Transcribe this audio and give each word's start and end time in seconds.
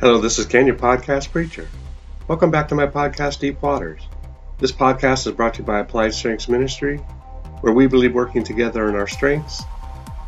Hello, 0.00 0.20
this 0.20 0.38
is 0.38 0.46
Ken, 0.46 0.64
your 0.64 0.76
podcast 0.76 1.32
preacher. 1.32 1.66
Welcome 2.28 2.52
back 2.52 2.68
to 2.68 2.76
my 2.76 2.86
podcast, 2.86 3.40
Deep 3.40 3.60
Waters. 3.60 4.06
This 4.58 4.70
podcast 4.70 5.26
is 5.26 5.32
brought 5.32 5.54
to 5.54 5.62
you 5.62 5.66
by 5.66 5.80
Applied 5.80 6.14
Strengths 6.14 6.48
Ministry, 6.48 6.98
where 7.62 7.72
we 7.72 7.88
believe 7.88 8.14
working 8.14 8.44
together 8.44 8.88
in 8.88 8.94
our 8.94 9.08
strengths 9.08 9.64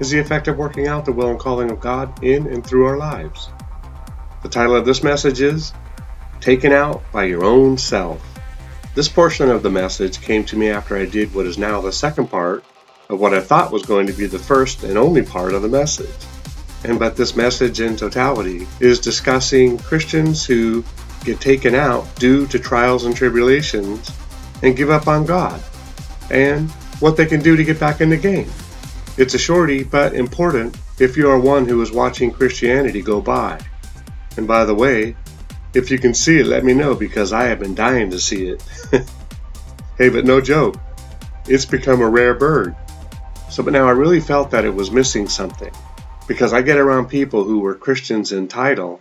is 0.00 0.10
the 0.10 0.18
effect 0.18 0.48
of 0.48 0.58
working 0.58 0.88
out 0.88 1.04
the 1.04 1.12
will 1.12 1.30
and 1.30 1.38
calling 1.38 1.70
of 1.70 1.78
God 1.78 2.24
in 2.24 2.48
and 2.48 2.66
through 2.66 2.84
our 2.86 2.96
lives. 2.96 3.48
The 4.42 4.48
title 4.48 4.74
of 4.74 4.86
this 4.86 5.04
message 5.04 5.40
is 5.40 5.72
Taken 6.40 6.72
Out 6.72 7.04
by 7.12 7.26
Your 7.26 7.44
Own 7.44 7.78
Self. 7.78 8.20
This 8.96 9.06
portion 9.06 9.50
of 9.50 9.62
the 9.62 9.70
message 9.70 10.20
came 10.20 10.42
to 10.46 10.56
me 10.56 10.68
after 10.70 10.96
I 10.96 11.06
did 11.06 11.32
what 11.32 11.46
is 11.46 11.58
now 11.58 11.80
the 11.80 11.92
second 11.92 12.26
part 12.26 12.64
of 13.08 13.20
what 13.20 13.34
I 13.34 13.40
thought 13.40 13.70
was 13.70 13.86
going 13.86 14.08
to 14.08 14.12
be 14.14 14.26
the 14.26 14.36
first 14.36 14.82
and 14.82 14.98
only 14.98 15.22
part 15.22 15.54
of 15.54 15.62
the 15.62 15.68
message. 15.68 16.10
And 16.84 16.98
but 16.98 17.16
this 17.16 17.36
message 17.36 17.80
in 17.80 17.96
totality 17.96 18.66
is 18.80 19.00
discussing 19.00 19.78
Christians 19.78 20.46
who 20.46 20.84
get 21.24 21.40
taken 21.40 21.74
out 21.74 22.06
due 22.16 22.46
to 22.46 22.58
trials 22.58 23.04
and 23.04 23.14
tribulations 23.14 24.10
and 24.62 24.76
give 24.76 24.90
up 24.90 25.06
on 25.06 25.26
God 25.26 25.62
and 26.30 26.70
what 27.00 27.16
they 27.16 27.26
can 27.26 27.40
do 27.40 27.56
to 27.56 27.64
get 27.64 27.78
back 27.78 28.00
in 28.00 28.08
the 28.08 28.16
game. 28.16 28.50
It's 29.18 29.34
a 29.34 29.38
shorty, 29.38 29.84
but 29.84 30.14
important 30.14 30.76
if 30.98 31.16
you 31.16 31.28
are 31.28 31.38
one 31.38 31.66
who 31.66 31.82
is 31.82 31.92
watching 31.92 32.30
Christianity 32.30 33.02
go 33.02 33.20
by. 33.20 33.60
And 34.36 34.46
by 34.46 34.64
the 34.64 34.74
way, 34.74 35.16
if 35.74 35.90
you 35.90 35.98
can 35.98 36.14
see 36.14 36.38
it, 36.38 36.46
let 36.46 36.64
me 36.64 36.72
know 36.72 36.94
because 36.94 37.32
I 37.32 37.44
have 37.44 37.60
been 37.60 37.74
dying 37.74 38.10
to 38.10 38.20
see 38.20 38.48
it. 38.48 38.62
hey, 39.98 40.08
but 40.08 40.24
no 40.24 40.40
joke, 40.40 40.76
it's 41.46 41.66
become 41.66 42.00
a 42.00 42.08
rare 42.08 42.34
bird. 42.34 42.74
So, 43.50 43.62
but 43.62 43.72
now 43.72 43.86
I 43.86 43.90
really 43.90 44.20
felt 44.20 44.50
that 44.52 44.64
it 44.64 44.74
was 44.74 44.90
missing 44.90 45.28
something 45.28 45.72
because 46.30 46.52
I 46.52 46.62
get 46.62 46.78
around 46.78 47.08
people 47.08 47.42
who 47.42 47.58
were 47.58 47.74
Christians 47.74 48.30
in 48.30 48.46
title. 48.46 49.00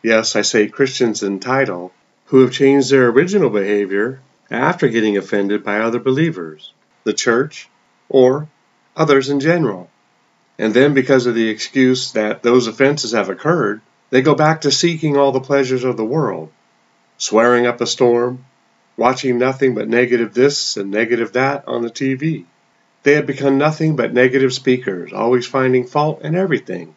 Yes, 0.00 0.36
I 0.36 0.42
say 0.42 0.68
Christians 0.68 1.24
in 1.24 1.40
title, 1.40 1.92
who 2.26 2.42
have 2.42 2.52
changed 2.52 2.92
their 2.92 3.08
original 3.08 3.50
behavior 3.50 4.20
after 4.48 4.86
getting 4.86 5.16
offended 5.16 5.64
by 5.64 5.80
other 5.80 5.98
believers, 5.98 6.72
the 7.02 7.12
church, 7.12 7.68
or 8.08 8.46
others 8.96 9.28
in 9.28 9.40
general. 9.40 9.90
And 10.56 10.72
then, 10.72 10.94
because 10.94 11.26
of 11.26 11.34
the 11.34 11.48
excuse 11.48 12.12
that 12.12 12.44
those 12.44 12.68
offenses 12.68 13.10
have 13.10 13.28
occurred, 13.28 13.80
they 14.10 14.22
go 14.22 14.36
back 14.36 14.60
to 14.60 14.70
seeking 14.70 15.16
all 15.16 15.32
the 15.32 15.40
pleasures 15.40 15.82
of 15.82 15.96
the 15.96 16.04
world, 16.04 16.52
swearing 17.16 17.66
up 17.66 17.80
a 17.80 17.88
storm, 17.88 18.44
watching 18.96 19.36
nothing 19.36 19.74
but 19.74 19.88
negative 19.88 20.32
this 20.32 20.76
and 20.76 20.92
negative 20.92 21.32
that 21.32 21.66
on 21.66 21.82
the 21.82 21.90
TV. 21.90 22.44
They 23.08 23.14
have 23.14 23.26
become 23.26 23.56
nothing 23.56 23.96
but 23.96 24.12
negative 24.12 24.52
speakers, 24.52 25.14
always 25.14 25.46
finding 25.46 25.86
fault 25.86 26.20
in 26.20 26.34
everything, 26.34 26.94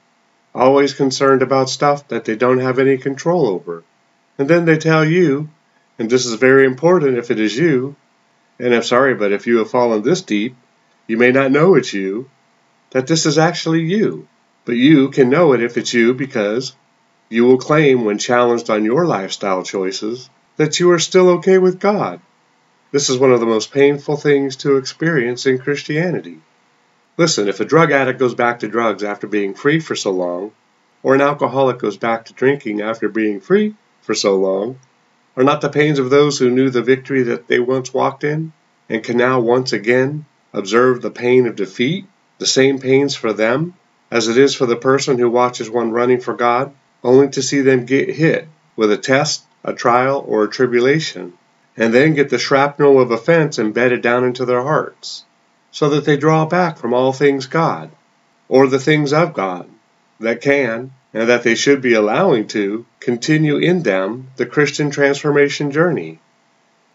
always 0.54 0.94
concerned 0.94 1.42
about 1.42 1.70
stuff 1.70 2.10
that 2.10 2.26
they 2.26 2.36
don't 2.36 2.58
have 2.58 2.80
any 2.80 2.98
control 2.98 3.48
over. 3.48 3.86
And 4.38 4.50
then 4.50 4.66
they 4.66 4.78
tell 4.78 5.06
you, 5.06 5.48
and 5.98 6.10
this 6.10 6.26
is 6.26 6.34
very 6.34 6.66
important 6.66 7.18
if 7.18 7.32
it 7.32 7.40
is 7.40 7.58
you, 7.58 7.96
and 8.60 8.76
I'm 8.76 8.84
sorry, 8.84 9.16
but 9.16 9.32
if 9.32 9.48
you 9.48 9.60
have 9.60 9.72
fallen 9.72 10.02
this 10.02 10.22
deep, 10.22 10.58
you 11.08 11.16
may 11.16 11.32
not 11.32 11.54
know 11.54 11.76
it's 11.76 11.94
you, 11.94 12.30
that 12.90 13.08
this 13.08 13.26
is 13.26 13.38
actually 13.38 13.84
you. 13.84 14.28
But 14.66 14.76
you 14.76 15.12
can 15.12 15.30
know 15.30 15.54
it 15.54 15.64
if 15.64 15.78
it's 15.78 15.94
you 15.94 16.14
because 16.14 16.76
you 17.30 17.46
will 17.46 17.58
claim 17.58 18.04
when 18.04 18.18
challenged 18.18 18.70
on 18.70 18.84
your 18.84 19.06
lifestyle 19.06 19.64
choices 19.64 20.30
that 20.58 20.78
you 20.78 20.92
are 20.92 21.00
still 21.00 21.30
okay 21.30 21.58
with 21.58 21.80
God. 21.80 22.20
This 22.92 23.10
is 23.10 23.18
one 23.18 23.32
of 23.32 23.40
the 23.40 23.46
most 23.46 23.72
painful 23.72 24.18
things 24.18 24.58
to 24.58 24.76
experience 24.76 25.46
in 25.46 25.60
Christianity. 25.60 26.40
Listen, 27.18 27.48
if 27.48 27.62
a 27.62 27.66
drug 27.66 27.92
addict 27.92 28.20
goes 28.20 28.36
back 28.36 28.60
to 28.60 28.68
drugs 28.68 29.02
after 29.02 29.28
being 29.28 29.54
free 29.54 29.80
for 29.80 29.96
so 29.96 30.12
long, 30.12 30.52
or 31.02 31.16
an 31.16 31.22
alcoholic 31.22 31.80
goes 31.80 31.96
back 31.96 32.26
to 32.26 32.34
drinking 32.34 32.82
after 32.82 33.08
being 33.08 33.40
free 33.40 33.76
for 34.02 34.14
so 34.14 34.36
long, 34.36 34.78
are 35.38 35.44
not 35.44 35.62
the 35.62 35.70
pains 35.70 36.00
of 36.00 36.10
those 36.10 36.38
who 36.38 36.52
knew 36.52 36.70
the 36.70 36.82
victory 36.82 37.24
that 37.24 37.48
they 37.48 37.60
once 37.60 37.94
walked 37.94 38.26
in, 38.26 38.52
and 38.90 39.04
can 39.04 39.16
now 39.16 39.40
once 39.40 39.72
again 39.72 40.26
observe 40.52 41.02
the 41.02 41.12
pain 41.12 41.48
of 41.48 41.56
defeat, 41.56 42.06
the 42.40 42.46
same 42.46 42.78
pains 42.78 43.16
for 43.16 43.32
them 43.32 43.74
as 44.12 44.28
it 44.28 44.38
is 44.38 44.54
for 44.54 44.66
the 44.66 44.76
person 44.76 45.18
who 45.18 45.30
watches 45.30 45.70
one 45.70 45.92
running 45.92 46.20
for 46.20 46.34
God, 46.34 46.74
only 47.06 47.30
to 47.30 47.42
see 47.42 47.62
them 47.62 47.86
get 47.86 48.10
hit 48.10 48.50
with 48.76 48.92
a 48.92 48.98
test, 48.98 49.44
a 49.64 49.74
trial, 49.74 50.24
or 50.28 50.44
a 50.44 50.50
tribulation, 50.50 51.32
and 51.78 51.94
then 51.94 52.14
get 52.14 52.30
the 52.30 52.38
shrapnel 52.38 53.00
of 53.00 53.12
offense 53.12 53.58
embedded 53.58 54.02
down 54.02 54.24
into 54.24 54.46
their 54.46 54.64
hearts, 54.64 55.24
so 55.72 55.90
that 55.90 56.06
they 56.06 56.18
draw 56.18 56.46
back 56.46 56.78
from 56.78 56.94
all 56.94 57.14
things 57.14 57.48
God, 57.48 57.92
or 58.50 58.68
the 58.68 58.80
things 58.80 59.14
of 59.14 59.34
God, 59.34 59.70
that 60.20 60.42
can, 60.42 60.92
and 61.14 61.30
that 61.30 61.44
they 61.44 61.56
should 61.56 61.82
be 61.82 61.94
allowing 61.94 62.48
to, 62.48 62.86
continue 63.00 63.58
in 63.58 63.84
them 63.84 64.28
the 64.36 64.46
Christian 64.46 64.92
transformation 64.92 65.72
journey. 65.72 66.20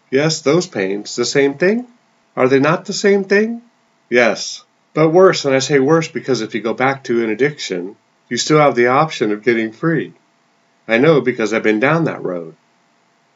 Yes, 0.09 0.41
those 0.41 0.67
pains, 0.67 1.15
the 1.15 1.25
same 1.25 1.55
thing? 1.55 1.87
Are 2.35 2.47
they 2.47 2.59
not 2.59 2.85
the 2.85 2.93
same 2.93 3.23
thing? 3.23 3.61
Yes, 4.09 4.63
but 4.93 5.09
worse, 5.09 5.45
and 5.45 5.55
I 5.55 5.59
say 5.59 5.79
worse 5.79 6.07
because 6.07 6.41
if 6.41 6.55
you 6.55 6.61
go 6.61 6.73
back 6.73 7.03
to 7.05 7.23
an 7.23 7.29
addiction, 7.29 7.95
you 8.29 8.37
still 8.37 8.59
have 8.59 8.75
the 8.75 8.87
option 8.87 9.31
of 9.31 9.43
getting 9.43 9.71
free. 9.71 10.13
I 10.87 10.97
know 10.97 11.21
because 11.21 11.53
I've 11.53 11.63
been 11.63 11.79
down 11.79 12.05
that 12.05 12.23
road. 12.23 12.55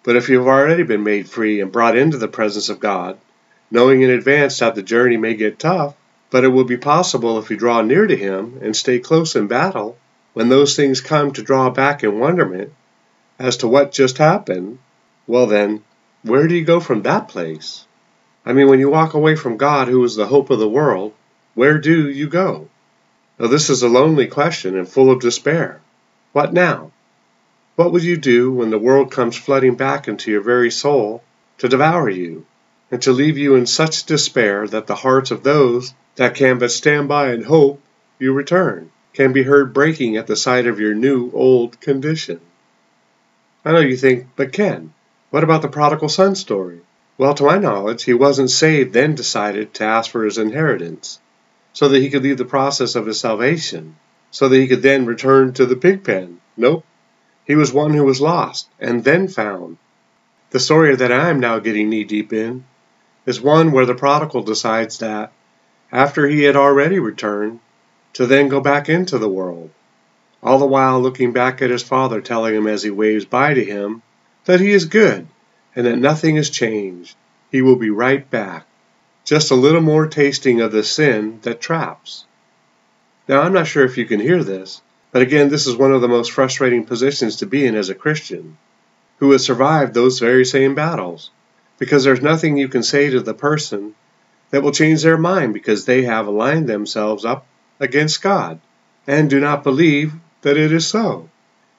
But 0.03 0.16
if 0.16 0.29
you 0.29 0.39
have 0.39 0.47
already 0.47 0.84
been 0.84 1.03
made 1.03 1.29
free 1.29 1.62
and 1.62 1.72
brought 1.72 1.95
into 1.95 2.17
the 2.17 2.28
presence 2.28 2.69
of 2.69 2.79
God, 2.79 3.17
knowing 3.69 4.01
in 4.01 4.09
advance 4.09 4.59
that 4.59 4.75
the 4.75 4.81
journey 4.81 5.17
may 5.17 5.35
get 5.35 5.59
tough, 5.59 5.95
but 6.29 6.44
it 6.44 6.50
will 6.50 6.63
be 6.63 6.78
possible 6.78 7.38
if 7.38 7.50
you 7.50 7.57
draw 7.57 7.81
near 7.81 8.07
to 8.07 8.16
Him 8.16 8.59
and 8.62 8.75
stay 8.75 9.00
close 9.00 9.35
in 9.35 9.47
battle, 9.47 9.97
when 10.34 10.50
those 10.50 10.75
things 10.75 11.01
come 11.01 11.31
to 11.34 11.44
draw 11.44 11.69
back 11.69 12.03
in 12.03 12.19
wonderment 12.19 12.73
as 13.38 13.57
to 13.57 13.67
what 13.67 13.91
just 13.91 14.17
happened, 14.17 14.79
well 15.28 15.45
then, 15.45 15.84
where 16.23 16.47
do 16.47 16.56
you 16.56 16.66
go 16.66 16.79
from 16.79 17.01
that 17.01 17.28
place? 17.28 17.85
I 18.45 18.53
mean, 18.53 18.69
when 18.69 18.79
you 18.79 18.89
walk 18.89 19.13
away 19.13 19.35
from 19.35 19.57
God, 19.57 19.88
who 19.88 20.03
is 20.03 20.16
the 20.16 20.28
hope 20.28 20.50
of 20.50 20.59
the 20.59 20.69
world, 20.69 21.13
where 21.53 21.78
do 21.78 22.09
you 22.09 22.28
go? 22.28 22.69
Now, 23.38 23.47
this 23.47 23.69
is 23.69 23.83
a 23.83 23.89
lonely 23.89 24.28
question 24.28 24.78
and 24.78 24.88
full 24.88 25.12
of 25.12 25.22
despair. 25.22 25.81
What 26.31 26.53
now? 26.53 26.91
What 27.81 27.94
will 27.94 28.03
you 28.03 28.18
do 28.18 28.52
when 28.52 28.69
the 28.69 28.78
world 28.78 29.09
comes 29.09 29.36
flooding 29.36 29.74
back 29.74 30.08
into 30.08 30.30
your 30.30 30.42
very 30.42 30.69
soul 30.69 31.24
to 31.58 31.68
devour 31.68 32.12
you, 32.12 32.46
and 32.92 33.02
to 33.02 33.12
leave 33.12 33.40
you 33.40 33.56
in 33.56 33.66
such 33.66 34.06
despair 34.06 34.68
that 34.68 34.86
the 34.86 34.97
hearts 34.97 35.31
of 35.31 35.42
those 35.42 35.92
that 36.16 36.36
can 36.36 36.59
but 36.59 36.69
stand 36.69 37.08
by 37.08 37.31
and 37.31 37.44
hope 37.44 37.81
you 38.19 38.34
return 38.34 38.92
can 39.16 39.34
be 39.34 39.42
heard 39.42 39.74
breaking 39.74 40.16
at 40.16 40.28
the 40.28 40.36
sight 40.36 40.68
of 40.68 40.80
your 40.80 40.94
new 40.94 41.31
old 41.34 41.81
condition? 41.81 42.40
I 43.66 43.72
know 43.72 43.80
you 43.80 43.98
think, 43.98 44.28
but 44.36 44.53
Ken, 44.53 44.94
what 45.31 45.44
about 45.44 45.63
the 45.63 45.68
prodigal 45.68 46.09
son 46.09 46.36
story? 46.36 46.81
Well, 47.18 47.34
to 47.34 47.44
my 47.46 47.58
knowledge, 47.58 48.03
he 48.03 48.13
wasn't 48.13 48.52
saved, 48.52 48.94
then 48.94 49.16
decided 49.16 49.74
to 49.74 49.86
ask 49.86 50.12
for 50.12 50.24
his 50.24 50.38
inheritance, 50.38 51.19
so 51.74 51.90
that 51.90 52.00
he 52.00 52.12
could 52.12 52.22
leave 52.22 52.38
the 52.38 52.46
process 52.46 52.94
of 52.94 53.08
his 53.08 53.19
salvation, 53.19 53.96
so 54.30 54.50
that 54.50 54.58
he 54.59 54.68
could 54.68 54.84
then 54.84 55.08
return 55.08 55.53
to 55.53 55.66
the 55.66 55.75
pig 55.75 56.03
pen. 56.03 56.40
Nope. 56.56 56.86
He 57.51 57.57
was 57.57 57.73
one 57.73 57.94
who 57.94 58.06
was 58.06 58.22
lost 58.22 58.69
and 58.79 59.03
then 59.03 59.28
found. 59.28 59.75
The 60.51 60.59
story 60.62 60.95
that 60.95 61.12
I 61.12 61.29
am 61.29 61.41
now 61.41 61.59
getting 61.59 61.89
knee 61.89 62.06
deep 62.06 62.31
in 62.31 62.63
is 63.25 63.41
one 63.41 63.73
where 63.73 63.85
the 63.85 63.94
prodigal 63.94 64.44
decides 64.44 65.00
that, 65.00 65.34
after 65.91 66.29
he 66.29 66.44
had 66.44 66.56
already 66.56 66.97
returned, 66.97 67.59
to 68.13 68.25
then 68.25 68.47
go 68.47 68.62
back 68.62 68.88
into 68.88 69.17
the 69.17 69.28
world, 69.28 69.69
all 70.41 70.59
the 70.59 70.66
while 70.66 71.01
looking 71.01 71.34
back 71.34 71.62
at 71.62 71.69
his 71.69 71.84
father, 71.84 72.22
telling 72.22 72.56
him 72.56 72.67
as 72.67 72.84
he 72.84 72.89
waves 72.89 73.25
by 73.25 73.53
to 73.53 73.66
him 73.66 74.01
that 74.45 74.62
he 74.62 74.72
is 74.72 74.85
good 74.85 75.28
and 75.75 75.85
that 75.85 75.97
nothing 75.97 76.38
has 76.38 76.50
changed. 76.50 77.18
He 77.51 77.62
will 77.62 77.75
be 77.75 77.89
right 77.89 78.29
back. 78.29 78.66
Just 79.25 79.51
a 79.51 79.56
little 79.56 79.81
more 79.81 80.07
tasting 80.07 80.62
of 80.62 80.71
the 80.71 80.86
sin 80.86 81.39
that 81.42 81.59
traps. 81.59 82.24
Now, 83.27 83.42
I'm 83.42 83.51
not 83.51 83.68
sure 83.68 83.83
if 83.83 83.97
you 83.97 84.06
can 84.06 84.21
hear 84.21 84.42
this, 84.42 84.81
but 85.12 85.22
again, 85.22 85.50
this 85.50 85.68
is 85.68 85.75
one 85.75 85.92
of 85.92 86.02
the 86.02 86.08
most 86.08 86.31
frustrating 86.31 86.86
positions 86.86 87.38
to 87.38 87.46
be 87.46 87.66
in 87.66 87.75
as 87.75 87.90
a 87.90 87.96
Christian, 87.96 88.58
who 89.18 89.31
has 89.31 89.44
survived 89.44 89.94
those 89.94 90.19
very 90.19 90.46
same 90.46 90.75
battles, 90.75 91.31
because 91.78 92.04
there's 92.04 92.22
nothing 92.22 92.58
you 92.58 92.68
can 92.68 92.84
say 92.84 93.10
to 93.10 93.19
the 93.19 93.34
person 93.34 93.96
that 94.52 94.63
will 94.63 94.72
change 94.72 95.04
their 95.04 95.18
mind 95.18 95.54
because 95.54 95.86
they 95.86 96.04
have 96.04 96.28
aligned 96.28 96.68
themselves 96.68 97.25
up 97.25 97.46
against 97.80 98.22
God 98.22 98.60
and 99.08 99.30
do 99.30 99.40
not 99.40 99.63
believe 99.63 100.13
that 100.42 100.58
it 100.58 100.72
is 100.72 100.88
so. 100.88 101.30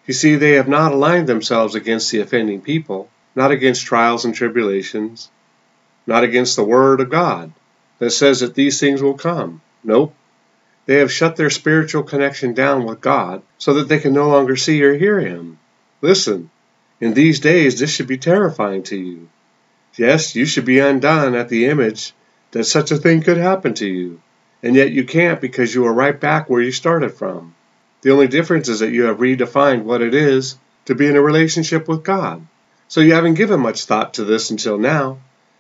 You 0.07 0.15
see, 0.15 0.37
they 0.37 0.53
have 0.53 0.69
not 0.69 0.93
aligned 0.93 1.29
themselves 1.29 1.75
against 1.75 2.11
the 2.11 2.21
offending 2.21 2.61
people, 2.61 3.09
not 3.37 3.53
against 3.53 3.87
trials 3.87 4.25
and 4.25 4.35
tribulations, 4.35 5.31
not 6.07 6.25
against 6.25 6.57
the 6.57 6.65
Word 6.65 7.01
of 7.01 7.11
God 7.11 7.53
that 7.99 8.11
says 8.11 8.41
that 8.41 8.55
these 8.55 8.81
things 8.81 9.01
will 9.01 9.15
come. 9.15 9.61
Nope. 9.85 10.15
They 10.85 10.97
have 10.97 11.13
shut 11.13 11.37
their 11.37 11.51
spiritual 11.51 12.03
connection 12.03 12.55
down 12.55 12.85
with 12.85 13.01
God 13.01 13.43
so 13.57 13.75
that 13.75 13.89
they 13.89 14.01
can 14.01 14.13
no 14.13 14.29
longer 14.29 14.57
see 14.57 14.83
or 14.83 14.95
hear 14.95 15.21
Him. 15.21 15.61
Listen, 16.01 16.51
in 17.01 17.15
these 17.15 17.39
days 17.39 17.79
this 17.79 17.91
should 17.91 18.09
be 18.09 18.19
terrifying 18.19 18.83
to 18.85 18.97
you. 18.97 19.29
Yes, 19.97 20.35
you 20.35 20.45
should 20.45 20.65
be 20.65 20.81
undone 20.81 21.37
at 21.37 21.49
the 21.49 21.67
image 21.67 22.15
that 22.51 22.65
such 22.65 22.91
a 22.91 22.97
thing 22.97 23.23
could 23.23 23.37
happen 23.37 23.75
to 23.75 23.87
you, 23.87 24.21
and 24.61 24.75
yet 24.75 24.91
you 24.91 25.05
can't 25.05 25.41
because 25.41 25.73
you 25.73 25.87
are 25.87 25.93
right 25.93 26.19
back 26.19 26.51
where 26.51 26.61
you 26.61 26.73
started 26.73 27.15
from. 27.15 27.55
The 28.01 28.11
only 28.11 28.27
difference 28.27 28.69
is 28.69 28.81
that 28.81 28.91
you 28.91 29.05
have 29.05 29.19
redefined 29.19 29.85
what 29.85 30.03
it 30.03 30.15
is 30.15 30.57
to 30.87 30.97
be 30.97 31.07
in 31.07 31.15
a 31.15 31.23
relationship 31.23 31.87
with 31.87 32.03
God. 32.03 32.45
So 32.89 33.01
you 33.01 33.15
haven't 33.15 33.35
given 33.35 33.61
much 33.61 33.85
thought 33.85 34.15
to 34.15 34.25
this 34.25 34.51
until 34.51 34.79
now. 34.79 35.19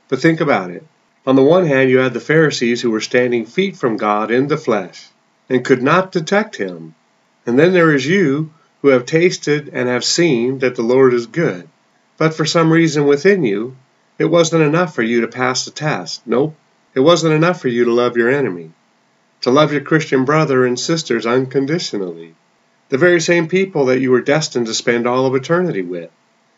But 0.09 0.21
think 0.21 0.41
about 0.41 0.71
it. 0.71 0.85
On 1.25 1.37
the 1.37 1.43
one 1.43 1.67
hand, 1.67 1.91
you 1.91 1.99
had 1.99 2.13
the 2.13 2.21
Pharisees 2.21 2.83
who 2.83 2.91
were 2.91 3.01
standing 3.01 3.47
feet 3.47 3.77
from 3.77 3.97
God 3.97 4.33
in 4.33 4.49
the 4.49 4.57
flesh 4.57 5.09
and 5.53 5.67
could 5.67 5.83
not 5.83 6.13
detect 6.13 6.57
him. 6.57 6.95
And 7.45 7.59
then 7.59 7.75
there 7.75 7.95
is 7.95 8.07
you 8.07 8.55
who 8.81 8.89
have 8.89 9.05
tasted 9.05 9.69
and 9.75 9.87
have 9.87 10.03
seen 10.03 10.61
that 10.61 10.77
the 10.77 10.83
Lord 10.83 11.13
is 11.13 11.27
good. 11.27 11.69
But 12.17 12.33
for 12.33 12.47
some 12.47 12.73
reason 12.73 13.07
within 13.07 13.45
you, 13.45 13.77
it 14.19 14.25
wasn't 14.25 14.63
enough 14.63 14.95
for 14.95 15.03
you 15.03 15.21
to 15.21 15.29
pass 15.29 15.67
the 15.67 15.71
test. 15.71 16.27
Nope, 16.27 16.57
it 16.95 17.01
wasn't 17.01 17.35
enough 17.35 17.61
for 17.61 17.69
you 17.69 17.85
to 17.85 17.93
love 17.93 18.17
your 18.17 18.31
enemy, 18.31 18.71
to 19.43 19.51
love 19.51 19.73
your 19.73 19.83
Christian 19.83 20.25
brother 20.25 20.65
and 20.65 20.81
sisters 20.81 21.27
unconditionally, 21.27 22.35
the 22.89 22.97
very 22.97 23.21
same 23.21 23.47
people 23.47 23.87
that 23.87 24.01
you 24.01 24.11
were 24.11 24.23
destined 24.23 24.67
to 24.67 24.75
spend 24.75 25.07
all 25.07 25.27
of 25.27 25.35
eternity 25.35 25.83
with. 25.83 26.11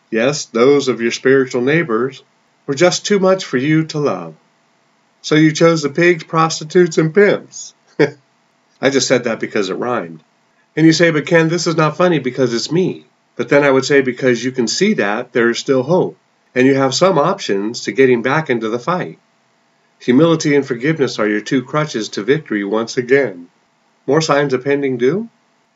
Yes, 0.08 0.44
those 0.44 0.87
of 0.87 1.00
your 1.00 1.11
spiritual 1.11 1.62
neighbors 1.62 2.23
were 2.69 2.75
just 2.75 3.05
too 3.05 3.19
much 3.19 3.44
for 3.44 3.56
you 3.56 3.87
to 3.87 3.99
love. 3.99 4.37
So 5.20 5.35
you 5.35 5.50
chose 5.50 5.82
the 5.82 5.88
pigs, 5.88 6.23
prostitutes, 6.23 6.96
and 6.96 7.12
pimps. 7.12 7.75
I 8.84 8.90
just 8.90 9.08
said 9.08 9.25
that 9.25 9.40
because 9.40 9.70
it 9.70 9.76
rhymed. 9.76 10.22
And 10.76 10.84
you 10.84 10.92
say, 10.92 11.10
but 11.10 11.25
Ken, 11.25 11.48
this 11.48 11.66
is 11.66 11.75
not 11.75 11.96
funny 11.96 12.19
because 12.19 12.52
it's 12.52 12.70
me. 12.70 13.06
But 13.34 13.48
then 13.48 13.64
I 13.64 13.70
would 13.70 13.86
say, 13.86 14.02
because 14.02 14.44
you 14.44 14.52
can 14.52 14.69
see 14.69 14.92
that, 14.94 15.32
there 15.32 15.48
is 15.48 15.58
still 15.58 15.82
hope, 15.82 16.19
and 16.54 16.66
you 16.66 16.75
have 16.75 16.94
some 16.94 17.19
options 17.19 17.81
to 17.84 17.92
getting 17.92 18.20
back 18.20 18.50
into 18.50 18.69
the 18.69 18.78
fight. 18.78 19.19
Humility 20.00 20.54
and 20.54 20.66
forgiveness 20.66 21.19
are 21.19 21.26
your 21.26 21.40
two 21.40 21.62
crutches 21.62 22.10
to 22.10 22.22
victory 22.22 22.62
once 22.62 22.98
again. 22.98 23.48
More 24.06 24.20
signs 24.20 24.52
of 24.52 24.64
pending 24.64 24.98
doom? 24.98 25.31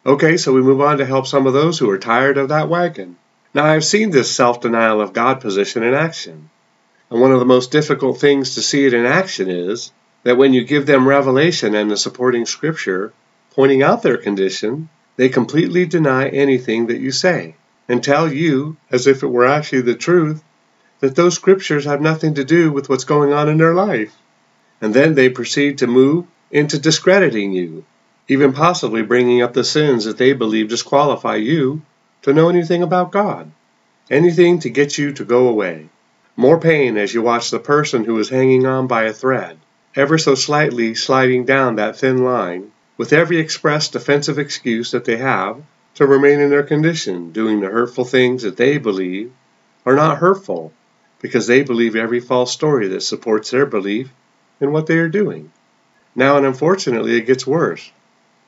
Okay, 0.05 0.37
so 0.37 0.53
we 0.53 0.61
move 0.61 0.83
on 0.83 0.99
to 0.99 1.07
help 1.07 1.27
some 1.27 1.47
of 1.47 1.55
those 1.55 1.79
who 1.79 1.89
are 1.89 1.99
tired 1.99 2.37
of 2.37 2.51
that 2.51 2.69
wagon. 2.69 3.17
Now, 3.55 3.65
I've 3.65 3.87
seen 3.87 4.11
this 4.11 4.37
self 4.37 4.61
denial 4.61 5.01
of 5.01 5.15
God 5.15 5.41
position 5.41 5.83
in 5.83 5.95
action. 5.95 6.51
And 7.09 7.23
one 7.23 7.33
of 7.33 7.39
the 7.39 7.47
most 7.47 7.73
difficult 7.73 8.21
things 8.21 8.57
to 8.57 8.61
see 8.61 8.85
it 8.85 8.93
in 8.93 9.07
action 9.07 9.49
is 9.49 9.93
that 10.29 10.37
when 10.37 10.53
you 10.53 10.63
give 10.63 10.85
them 10.85 11.09
revelation 11.09 11.75
and 11.75 11.91
the 11.91 11.97
supporting 11.97 12.45
scripture 12.45 13.15
pointing 13.55 13.83
out 13.83 14.03
their 14.03 14.19
condition, 14.19 14.91
they 15.17 15.31
completely 15.31 15.87
deny 15.87 16.29
anything 16.29 16.89
that 16.89 16.99
you 16.99 17.11
say 17.11 17.55
and 17.89 18.05
tell 18.05 18.31
you, 18.31 18.77
as 18.91 19.07
if 19.07 19.23
it 19.23 19.29
were 19.29 19.47
actually 19.47 19.81
the 19.81 19.95
truth, 19.95 20.45
that 21.01 21.17
those 21.17 21.35
scriptures 21.35 21.87
have 21.87 22.03
nothing 22.03 22.35
to 22.35 22.45
do 22.45 22.71
with 22.71 22.91
what's 22.91 23.05
going 23.05 23.33
on 23.33 23.49
in 23.49 23.57
their 23.57 23.73
life. 23.73 24.15
And 24.83 24.93
then 24.93 25.15
they 25.15 25.31
proceed 25.31 25.79
to 25.79 25.87
move 25.87 26.27
into 26.51 26.79
discrediting 26.79 27.53
you, 27.53 27.87
even 28.29 28.53
possibly 28.53 29.01
bringing 29.01 29.41
up 29.41 29.55
the 29.55 29.65
sins 29.65 30.05
that 30.05 30.19
they 30.19 30.35
believe 30.35 30.69
disqualify 30.69 31.37
you 31.37 31.81
to 32.21 32.35
know 32.35 32.51
anything 32.51 32.83
about 32.83 33.13
God. 33.13 33.51
Anything 34.11 34.59
to 34.59 34.69
get 34.69 34.99
you 34.99 35.15
to 35.15 35.25
go 35.25 35.49
away. 35.49 35.89
More 36.37 36.61
pain 36.61 36.99
as 36.99 37.15
you 37.15 37.23
watch 37.23 37.51
the 37.51 37.59
person 37.59 38.05
who 38.05 38.19
is 38.19 38.29
hanging 38.29 38.67
on 38.67 38.89
by 38.89 39.05
a 39.05 39.15
thread, 39.15 39.59
ever 39.99 40.17
so 40.17 40.37
slightly 40.37 40.95
sliding 40.95 41.45
down 41.45 41.75
that 41.75 41.97
thin 41.97 42.23
line, 42.23 42.71
with 42.97 43.13
every 43.13 43.39
expressed 43.39 43.93
defensive 43.93 44.39
excuse 44.39 44.93
that 44.93 45.05
they 45.05 45.17
have 45.17 45.61
to 45.93 46.07
remain 46.07 46.39
in 46.39 46.51
their 46.51 46.63
condition, 46.63 47.33
doing 47.33 47.59
the 47.59 47.67
hurtful 47.67 48.05
things 48.05 48.45
that 48.45 48.57
they 48.57 48.79
believe 48.79 49.33
are 49.85 49.97
not 49.97 50.19
hurtful, 50.19 50.73
because 51.21 51.49
they 51.49 51.65
believe 51.65 51.97
every 51.97 52.21
false 52.21 52.53
story 52.53 52.87
that 52.87 53.01
supports 53.01 53.51
their 53.51 53.67
belief 53.67 54.09
in 54.61 54.71
what 54.71 54.87
they 54.87 54.99
are 54.99 55.09
doing. 55.09 55.51
Now, 56.15 56.37
and 56.37 56.47
unfortunately, 56.47 57.17
it 57.17 57.27
gets 57.27 57.45
worse, 57.45 57.91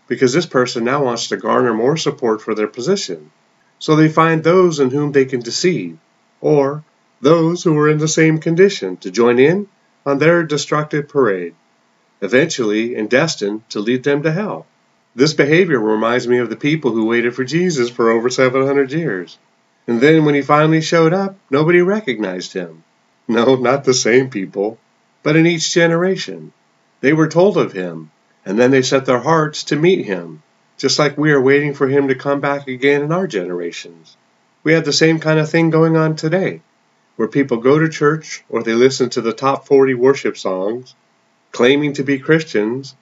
because 0.07 0.33
this 0.33 0.47
person 0.47 0.85
now 0.85 1.03
wants 1.03 1.31
to 1.31 1.37
garner 1.37 1.75
more 1.75 1.97
support 1.97 2.43
for 2.43 2.55
their 2.55 2.69
position. 2.69 3.33
So 3.81 3.97
they 3.97 4.09
find 4.09 4.45
those 4.45 4.79
in 4.79 4.91
whom 4.91 5.11
they 5.11 5.25
can 5.25 5.41
deceive, 5.41 5.99
or 6.41 6.85
those 7.21 7.65
who 7.65 7.77
are 7.77 7.89
in 7.89 7.99
the 7.99 8.07
same 8.07 8.39
condition 8.39 8.99
to 8.99 9.11
join 9.11 9.41
in 9.41 9.67
on 10.07 10.19
their 10.19 10.43
destructive 10.43 11.09
parade, 11.09 11.55
eventually 12.21 12.95
and 12.95 13.11
destined 13.11 13.69
to 13.71 13.81
lead 13.81 14.03
them 14.03 14.23
to 14.23 14.33
hell. 14.33 14.67
This 15.15 15.35
behavior 15.35 15.79
reminds 15.79 16.27
me 16.29 16.39
of 16.39 16.51
the 16.51 16.57
people 16.57 16.93
who 16.93 17.07
waited 17.07 17.35
for 17.35 17.45
Jesus 17.45 17.91
for 17.91 18.11
over 18.11 18.31
700 18.31 18.93
years. 18.93 19.39
And 19.87 20.01
then 20.01 20.25
when 20.25 20.35
he 20.35 20.43
finally 20.43 20.81
showed 20.81 21.13
up, 21.13 21.37
nobody 21.51 21.81
recognized 21.81 22.53
him. 22.53 22.85
No, 23.27 23.57
not 23.57 23.85
the 23.85 23.95
same 23.95 24.31
people, 24.31 24.79
but 25.23 25.37
in 25.37 25.47
each 25.47 25.73
generation. 25.73 26.53
They 27.01 27.13
were 27.13 27.29
told 27.29 27.57
of 27.57 27.73
him, 27.73 28.11
and 28.45 28.59
then 28.59 28.71
they 28.71 28.83
set 28.83 29.07
their 29.07 29.21
hearts 29.21 29.65
to 29.65 29.77
meet 29.77 30.05
him, 30.05 30.43
just 30.79 30.99
like 30.99 31.19
we 31.19 31.33
are 31.33 31.41
waiting 31.41 31.75
for 31.75 31.89
him 31.89 32.09
to 32.09 32.15
come 32.15 32.41
back 32.41 32.69
again 32.69 33.03
in 33.03 33.13
our 33.13 33.27
generations. 33.27 34.17
We 34.63 34.75
have 34.75 34.85
the 34.85 34.93
same 34.93 35.19
kind 35.21 35.39
of 35.39 35.51
thing 35.51 35.71
going 35.71 35.97
on 35.97 36.17
today 36.17 36.63
where 37.21 37.29
people 37.29 37.59
go 37.59 37.79
to 37.79 37.87
church 37.87 38.43
or 38.49 38.63
they 38.63 38.73
listen 38.73 39.11
to 39.11 39.21
the 39.21 39.35
top 39.35 39.67
40 39.67 39.93
worship 39.93 40.39
songs, 40.39 40.95
claiming 41.53 41.93
to 41.93 42.03
be 42.03 42.19
Christians, 42.19 42.95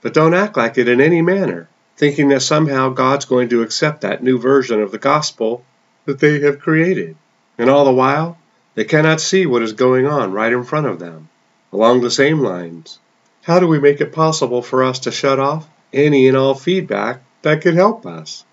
but 0.00 0.14
don't 0.14 0.32
act 0.32 0.56
like 0.56 0.78
it 0.78 0.88
in 0.88 1.00
any 1.00 1.20
manner, 1.22 1.68
thinking 1.96 2.28
that 2.28 2.42
somehow 2.42 2.90
God's 2.90 3.24
going 3.24 3.48
to 3.48 3.62
accept 3.62 4.02
that 4.02 4.22
new 4.22 4.38
version 4.38 4.80
of 4.80 4.92
the 4.92 4.98
gospel 4.98 5.64
that 6.04 6.20
they 6.20 6.38
have 6.42 6.60
created. 6.60 7.16
And 7.58 7.68
all 7.68 7.84
the 7.84 7.90
while, 7.90 8.38
they 8.76 8.84
cannot 8.84 9.20
see 9.20 9.44
what 9.44 9.62
is 9.62 9.72
going 9.72 10.06
on 10.06 10.30
right 10.30 10.52
in 10.52 10.62
front 10.62 10.86
of 10.86 11.00
them. 11.00 11.28
Along 11.72 12.00
the 12.00 12.12
same 12.12 12.38
lines, 12.38 13.00
how 13.42 13.58
do 13.58 13.66
we 13.66 13.80
make 13.80 14.00
it 14.00 14.12
possible 14.12 14.62
for 14.62 14.84
us 14.84 15.00
to 15.00 15.10
shut 15.10 15.40
off 15.40 15.68
any 15.92 16.28
and 16.28 16.36
all 16.36 16.54
feedback 16.54 17.22
that 17.42 17.62
could 17.62 17.74
help 17.74 18.06
us? 18.06 18.44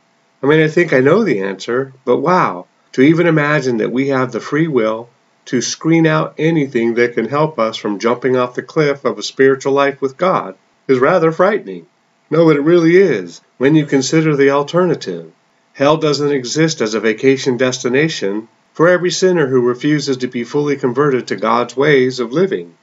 I 0.42 0.48
mean, 0.48 0.64
I 0.64 0.68
think 0.68 0.94
I 0.94 1.00
know 1.00 1.24
the 1.24 1.42
answer, 1.42 1.94
but 2.06 2.18
wow, 2.18 2.66
to 2.94 3.02
even 3.02 3.28
imagine 3.28 3.78
that 3.78 3.92
we 3.92 4.10
have 4.10 4.32
the 4.32 4.40
free 4.40 4.68
will 4.68 5.10
to 5.46 5.62
screen 5.62 6.06
out 6.06 6.36
anything 6.38 6.94
that 6.96 7.14
can 7.14 7.28
help 7.28 7.58
us 7.58 7.78
from 7.78 8.00
jumping 8.00 8.36
off 8.36 8.56
the 8.56 8.62
cliff 8.62 9.06
of 9.06 9.18
a 9.18 9.24
spiritual 9.24 9.74
life 9.74 10.02
with 10.02 10.18
God 10.18 10.56
is 10.88 11.00
rather 11.00 11.32
frightening. 11.32 11.88
No, 12.30 12.50
it 12.50 12.62
really 12.62 12.98
is, 12.98 13.42
when 13.58 13.76
you 13.76 13.86
consider 13.86 14.36
the 14.36 14.52
alternative. 14.52 15.32
Hell 15.74 15.98
doesn't 15.98 16.32
exist 16.32 16.82
as 16.82 16.94
a 16.94 17.00
vacation 17.00 17.58
destination 17.58 18.48
for 18.74 18.88
every 18.88 19.12
sinner 19.12 19.48
who 19.48 19.62
refuses 19.62 20.18
to 20.18 20.28
be 20.28 20.44
fully 20.44 20.76
converted 20.78 21.28
to 21.28 21.36
God's 21.36 21.76
ways 21.76 22.20
of 22.20 22.32
living. 22.32 22.76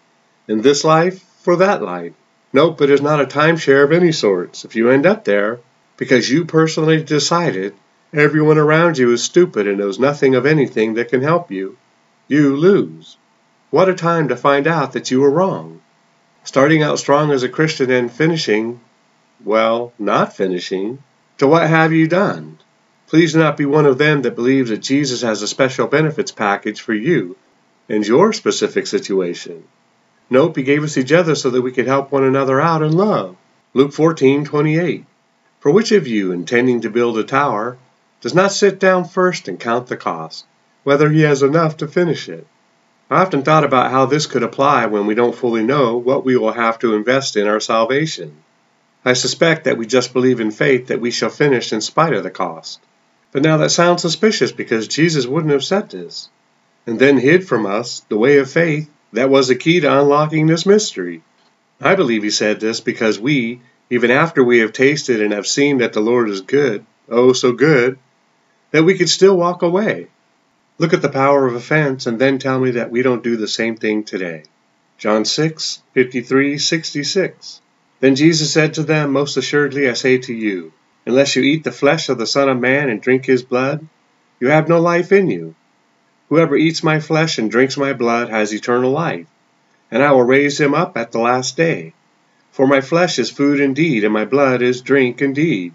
In 0.46 0.62
this 0.62 0.84
life, 0.84 1.22
for 1.40 1.56
that 1.56 1.82
life. 1.82 2.12
Nope, 2.52 2.80
it 2.80 2.90
is 2.90 3.02
not 3.02 3.20
a 3.20 3.26
timeshare 3.26 3.84
of 3.84 3.92
any 3.92 4.12
sorts 4.12 4.64
if 4.64 4.74
you 4.74 4.90
end 4.90 5.06
up 5.06 5.24
there 5.24 5.60
because 5.96 6.30
you 6.30 6.44
personally 6.44 7.02
decided 7.02 7.74
Everyone 8.14 8.56
around 8.56 8.96
you 8.96 9.12
is 9.12 9.22
stupid 9.22 9.68
and 9.68 9.76
knows 9.76 9.98
nothing 9.98 10.34
of 10.34 10.46
anything 10.46 10.94
that 10.94 11.10
can 11.10 11.20
help 11.20 11.50
you. 11.50 11.76
You 12.26 12.56
lose. 12.56 13.18
What 13.70 13.90
a 13.90 13.94
time 13.94 14.28
to 14.28 14.36
find 14.36 14.66
out 14.66 14.94
that 14.94 15.10
you 15.10 15.20
were 15.20 15.30
wrong. 15.30 15.82
Starting 16.42 16.82
out 16.82 16.98
strong 16.98 17.30
as 17.30 17.42
a 17.42 17.50
Christian 17.50 17.90
and 17.90 18.10
finishing, 18.10 18.80
well, 19.44 19.92
not 19.98 20.34
finishing, 20.34 21.02
to 21.36 21.46
what 21.46 21.68
have 21.68 21.92
you 21.92 22.08
done? 22.08 22.58
Please 23.08 23.34
do 23.34 23.40
not 23.40 23.58
be 23.58 23.66
one 23.66 23.84
of 23.84 23.98
them 23.98 24.22
that 24.22 24.34
believes 24.34 24.70
that 24.70 24.78
Jesus 24.78 25.20
has 25.20 25.42
a 25.42 25.46
special 25.46 25.86
benefits 25.86 26.32
package 26.32 26.80
for 26.80 26.94
you 26.94 27.36
and 27.90 28.06
your 28.06 28.32
specific 28.32 28.86
situation. 28.86 29.64
Nope, 30.30 30.56
he 30.56 30.62
gave 30.62 30.82
us 30.82 30.96
each 30.96 31.12
other 31.12 31.34
so 31.34 31.50
that 31.50 31.60
we 31.60 31.72
could 31.72 31.86
help 31.86 32.10
one 32.10 32.24
another 32.24 32.58
out 32.58 32.82
in 32.82 32.92
love. 32.92 33.36
Luke 33.74 33.92
14:28. 33.92 35.04
For 35.60 35.70
which 35.70 35.92
of 35.92 36.06
you, 36.06 36.32
intending 36.32 36.80
to 36.80 36.90
build 36.90 37.18
a 37.18 37.24
tower, 37.24 37.76
does 38.20 38.34
not 38.34 38.52
sit 38.52 38.80
down 38.80 39.04
first 39.04 39.48
and 39.48 39.60
count 39.60 39.86
the 39.86 39.96
cost, 39.96 40.44
whether 40.84 41.10
he 41.10 41.22
has 41.22 41.42
enough 41.42 41.76
to 41.76 41.86
finish 41.86 42.28
it. 42.28 42.46
I 43.10 43.22
often 43.22 43.42
thought 43.42 43.64
about 43.64 43.90
how 43.90 44.06
this 44.06 44.26
could 44.26 44.42
apply 44.42 44.86
when 44.86 45.06
we 45.06 45.14
don't 45.14 45.34
fully 45.34 45.62
know 45.62 45.96
what 45.96 46.24
we 46.24 46.36
will 46.36 46.52
have 46.52 46.78
to 46.80 46.94
invest 46.94 47.36
in 47.36 47.46
our 47.46 47.60
salvation. 47.60 48.36
I 49.04 49.14
suspect 49.14 49.64
that 49.64 49.78
we 49.78 49.86
just 49.86 50.12
believe 50.12 50.40
in 50.40 50.50
faith 50.50 50.88
that 50.88 51.00
we 51.00 51.10
shall 51.10 51.30
finish 51.30 51.72
in 51.72 51.80
spite 51.80 52.12
of 52.12 52.24
the 52.24 52.30
cost. 52.30 52.80
But 53.32 53.42
now 53.42 53.56
that 53.58 53.70
sounds 53.70 54.02
suspicious 54.02 54.52
because 54.52 54.88
Jesus 54.88 55.26
wouldn't 55.26 55.52
have 55.52 55.64
said 55.64 55.90
this, 55.90 56.28
and 56.86 56.98
then 56.98 57.18
hid 57.18 57.46
from 57.46 57.66
us 57.66 58.00
the 58.08 58.18
way 58.18 58.38
of 58.38 58.50
faith 58.50 58.90
that 59.12 59.30
was 59.30 59.48
the 59.48 59.54
key 59.54 59.80
to 59.80 60.00
unlocking 60.00 60.46
this 60.46 60.66
mystery. 60.66 61.22
I 61.80 61.94
believe 61.94 62.22
he 62.22 62.30
said 62.30 62.60
this 62.60 62.80
because 62.80 63.18
we, 63.18 63.60
even 63.88 64.10
after 64.10 64.42
we 64.42 64.58
have 64.58 64.72
tasted 64.72 65.22
and 65.22 65.32
have 65.32 65.46
seen 65.46 65.78
that 65.78 65.92
the 65.92 66.00
Lord 66.00 66.28
is 66.28 66.40
good, 66.40 66.84
oh 67.08 67.32
so 67.32 67.52
good, 67.52 67.98
that 68.70 68.84
we 68.84 68.96
could 68.96 69.08
still 69.08 69.36
walk 69.36 69.62
away. 69.62 70.08
Look 70.78 70.92
at 70.92 71.02
the 71.02 71.08
power 71.08 71.46
of 71.46 71.54
offense 71.54 72.06
and 72.06 72.18
then 72.18 72.38
tell 72.38 72.60
me 72.60 72.72
that 72.72 72.90
we 72.90 73.02
don't 73.02 73.24
do 73.24 73.36
the 73.36 73.48
same 73.48 73.76
thing 73.76 74.04
today. 74.04 74.44
John 74.98 75.24
6, 75.24 75.82
53, 75.94 76.58
66. 76.58 77.60
Then 78.00 78.14
Jesus 78.14 78.52
said 78.52 78.74
to 78.74 78.82
them, 78.82 79.12
Most 79.12 79.36
assuredly 79.36 79.88
I 79.88 79.94
say 79.94 80.18
to 80.18 80.32
you, 80.32 80.72
unless 81.06 81.34
you 81.34 81.42
eat 81.42 81.64
the 81.64 81.72
flesh 81.72 82.08
of 82.08 82.18
the 82.18 82.26
Son 82.26 82.48
of 82.48 82.60
Man 82.60 82.88
and 82.88 83.00
drink 83.00 83.24
his 83.24 83.42
blood, 83.42 83.86
you 84.40 84.48
have 84.48 84.68
no 84.68 84.80
life 84.80 85.10
in 85.10 85.28
you. 85.28 85.54
Whoever 86.28 86.56
eats 86.56 86.82
my 86.82 87.00
flesh 87.00 87.38
and 87.38 87.50
drinks 87.50 87.76
my 87.76 87.92
blood 87.92 88.28
has 88.28 88.52
eternal 88.52 88.90
life, 88.90 89.26
and 89.90 90.02
I 90.02 90.12
will 90.12 90.22
raise 90.22 90.60
him 90.60 90.74
up 90.74 90.96
at 90.96 91.10
the 91.10 91.18
last 91.18 91.56
day. 91.56 91.94
For 92.52 92.66
my 92.66 92.80
flesh 92.80 93.18
is 93.18 93.30
food 93.30 93.60
indeed, 93.60 94.04
and 94.04 94.12
my 94.12 94.24
blood 94.24 94.62
is 94.62 94.82
drink 94.82 95.22
indeed. 95.22 95.74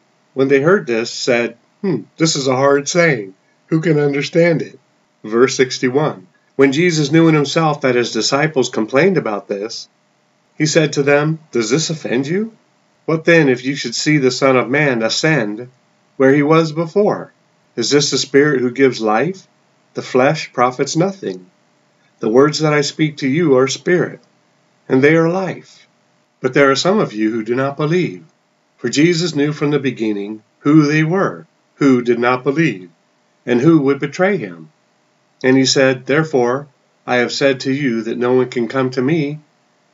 when 0.33 0.47
they 0.47 0.61
heard 0.61 0.87
this, 0.87 1.11
said, 1.11 1.57
Hmm, 1.81 2.01
this 2.17 2.35
is 2.35 2.47
a 2.47 2.55
hard 2.55 2.87
saying. 2.87 3.33
Who 3.67 3.81
can 3.81 3.99
understand 3.99 4.61
it? 4.61 4.79
Verse 5.23 5.55
61. 5.55 6.27
When 6.55 6.71
Jesus 6.71 7.11
knew 7.11 7.27
in 7.27 7.35
himself 7.35 7.81
that 7.81 7.95
his 7.95 8.11
disciples 8.11 8.69
complained 8.69 9.17
about 9.17 9.47
this, 9.47 9.87
he 10.57 10.65
said 10.65 10.93
to 10.93 11.03
them, 11.03 11.39
Does 11.51 11.69
this 11.69 11.89
offend 11.89 12.27
you? 12.27 12.55
What 13.05 13.25
then 13.25 13.49
if 13.49 13.65
you 13.65 13.75
should 13.75 13.95
see 13.95 14.17
the 14.17 14.31
Son 14.31 14.55
of 14.55 14.69
Man 14.69 15.01
ascend 15.01 15.69
where 16.17 16.33
he 16.33 16.43
was 16.43 16.71
before? 16.71 17.33
Is 17.75 17.89
this 17.89 18.11
the 18.11 18.17
Spirit 18.17 18.61
who 18.61 18.71
gives 18.71 19.01
life? 19.01 19.47
The 19.93 20.01
flesh 20.01 20.53
profits 20.53 20.95
nothing. 20.95 21.49
The 22.19 22.29
words 22.29 22.59
that 22.59 22.73
I 22.73 22.81
speak 22.81 23.17
to 23.17 23.27
you 23.27 23.57
are 23.57 23.67
spirit, 23.67 24.19
and 24.87 25.01
they 25.01 25.15
are 25.15 25.29
life. 25.29 25.87
But 26.39 26.53
there 26.53 26.69
are 26.69 26.75
some 26.75 26.99
of 26.99 27.13
you 27.13 27.31
who 27.31 27.43
do 27.43 27.55
not 27.55 27.77
believe. 27.77 28.23
For 28.81 28.89
Jesus 28.89 29.35
knew 29.35 29.53
from 29.53 29.69
the 29.69 29.77
beginning 29.77 30.41
who 30.61 30.87
they 30.87 31.03
were, 31.03 31.45
who 31.75 32.01
did 32.01 32.17
not 32.17 32.43
believe, 32.43 32.89
and 33.45 33.61
who 33.61 33.79
would 33.81 33.99
betray 33.99 34.37
him. 34.37 34.71
And 35.43 35.55
he 35.55 35.67
said, 35.67 36.07
Therefore, 36.07 36.67
I 37.05 37.17
have 37.17 37.31
said 37.31 37.59
to 37.59 37.71
you 37.71 38.01
that 38.01 38.17
no 38.17 38.33
one 38.33 38.49
can 38.49 38.67
come 38.67 38.89
to 38.89 39.01
me 39.03 39.37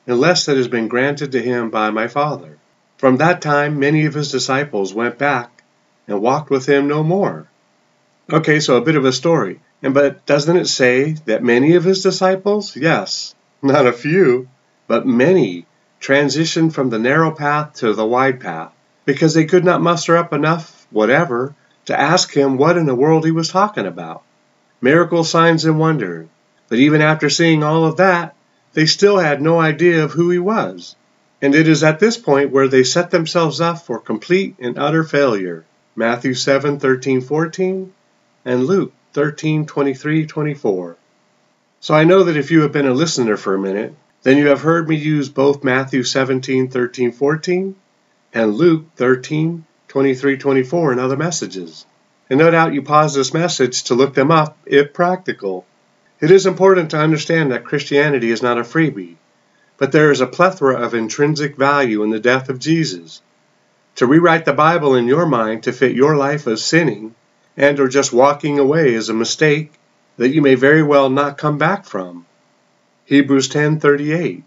unless 0.05 0.45
that 0.45 0.55
has 0.55 0.69
been 0.69 0.87
granted 0.87 1.33
to 1.33 1.41
him 1.41 1.69
by 1.69 1.89
my 1.89 2.07
Father. 2.07 2.59
From 2.97 3.17
that 3.17 3.41
time, 3.41 3.77
many 3.77 4.05
of 4.05 4.13
his 4.13 4.31
disciples 4.31 4.93
went 4.93 5.17
back 5.17 5.63
and 6.07 6.21
walked 6.21 6.49
with 6.49 6.65
him 6.65 6.87
no 6.87 7.03
more. 7.03 7.45
Okay, 8.31 8.61
so 8.61 8.77
a 8.77 8.85
bit 8.85 8.95
of 8.95 9.03
a 9.03 9.11
story. 9.11 9.59
And 9.83 9.93
but 9.93 10.25
doesn't 10.25 10.55
it 10.55 10.67
say 10.67 11.17
that 11.25 11.43
many 11.43 11.75
of 11.75 11.83
his 11.83 12.03
disciples? 12.03 12.73
Yes, 12.73 13.35
not 13.61 13.85
a 13.85 13.91
few, 13.91 14.47
but 14.87 15.05
many 15.05 15.65
transitioned 15.99 16.71
from 16.71 16.89
the 16.89 16.99
narrow 16.99 17.31
path 17.31 17.73
to 17.73 17.91
the 17.91 18.05
wide 18.05 18.39
path 18.39 18.71
because 19.07 19.33
they 19.33 19.45
could 19.45 19.63
not 19.63 19.81
muster 19.81 20.17
up 20.17 20.33
enough 20.33 20.85
whatever 20.91 21.55
to 21.85 21.97
ask 21.97 22.33
him 22.33 22.57
what 22.57 22.77
in 22.77 22.85
the 22.85 22.93
world 22.93 23.23
he 23.23 23.31
was 23.31 23.47
talking 23.47 23.85
about. 23.85 24.21
Miracle 24.81 25.23
signs, 25.23 25.63
and 25.63 25.79
wonders. 25.79 26.27
But 26.67 26.79
even 26.79 27.01
after 27.01 27.29
seeing 27.29 27.63
all 27.63 27.85
of 27.85 27.95
that, 27.97 28.35
they 28.73 28.85
still 28.85 29.17
had 29.17 29.41
no 29.41 29.61
idea 29.61 30.03
of 30.03 30.11
who 30.11 30.29
he 30.29 30.39
was. 30.39 30.97
And 31.41 31.55
it 31.55 31.69
is 31.69 31.85
at 31.85 32.01
this 32.01 32.17
point 32.17 32.51
where 32.51 32.67
they 32.67 32.83
set 32.83 33.09
themselves 33.09 33.61
up 33.61 33.85
for 33.85 33.97
complete 33.97 34.55
and 34.59 34.77
utter 34.77 35.05
failure. 35.05 35.63
Matthew 35.95 36.33
7 36.33 36.77
13 36.77 37.21
14 37.21 37.93
and 38.43 38.65
Luke 38.65 38.91
13 39.13 39.65
23 39.65 40.25
24. 40.25 40.97
So 41.79 41.93
I 41.93 42.03
know 42.03 42.25
that 42.25 42.35
if 42.35 42.51
you 42.51 42.63
have 42.63 42.73
been 42.73 42.87
a 42.87 42.93
listener 42.93 43.37
for 43.37 43.55
a 43.55 43.59
minute, 43.59 43.95
then 44.23 44.35
you 44.35 44.47
have 44.47 44.61
heard 44.61 44.89
me 44.89 44.97
use 44.97 45.29
both 45.29 45.63
Matthew 45.63 46.03
17 46.03 46.69
13 46.69 47.13
14 47.13 47.75
and 48.33 48.55
Luke 48.55 48.85
13 48.95 49.65
23 49.87 50.37
24 50.37 50.93
in 50.93 50.99
other 50.99 51.17
messages. 51.17 51.85
And 52.29 52.39
no 52.39 52.51
doubt 52.51 52.73
you 52.73 52.81
pause 52.81 53.13
this 53.13 53.33
message 53.33 53.83
to 53.83 53.95
look 53.95 54.13
them 54.13 54.31
up 54.31 54.57
if 54.65 54.93
practical. 54.93 55.65
It 56.19 56.31
is 56.31 56.45
important 56.45 56.91
to 56.91 56.99
understand 56.99 57.51
that 57.51 57.63
Christianity 57.63 58.31
is 58.31 58.41
not 58.41 58.57
a 58.57 58.63
freebie, 58.63 59.15
but 59.77 59.91
there 59.91 60.11
is 60.11 60.19
a 60.19 60.27
plethora 60.27 60.75
of 60.75 60.93
intrinsic 60.93 61.55
value 61.55 62.03
in 62.03 62.09
the 62.09 62.19
death 62.19 62.49
of 62.49 62.59
Jesus. 62.59 63.21
To 63.95 64.05
rewrite 64.05 64.45
the 64.45 64.53
Bible 64.53 64.95
in 64.95 65.07
your 65.07 65.25
mind 65.25 65.63
to 65.63 65.71
fit 65.71 65.95
your 65.95 66.17
life 66.17 66.47
as 66.47 66.63
sinning 66.63 67.15
and 67.55 67.79
or 67.79 67.87
just 67.87 68.13
walking 68.13 68.59
away 68.59 68.93
is 68.93 69.09
a 69.09 69.13
mistake 69.13 69.73
that 70.17 70.29
you 70.29 70.41
may 70.41 70.55
very 70.55 70.83
well 70.83 71.09
not 71.09 71.37
come 71.37 71.57
back 71.57 71.85
from. 71.85 72.25
Hebrews 73.05 73.47
10:38 73.49 74.43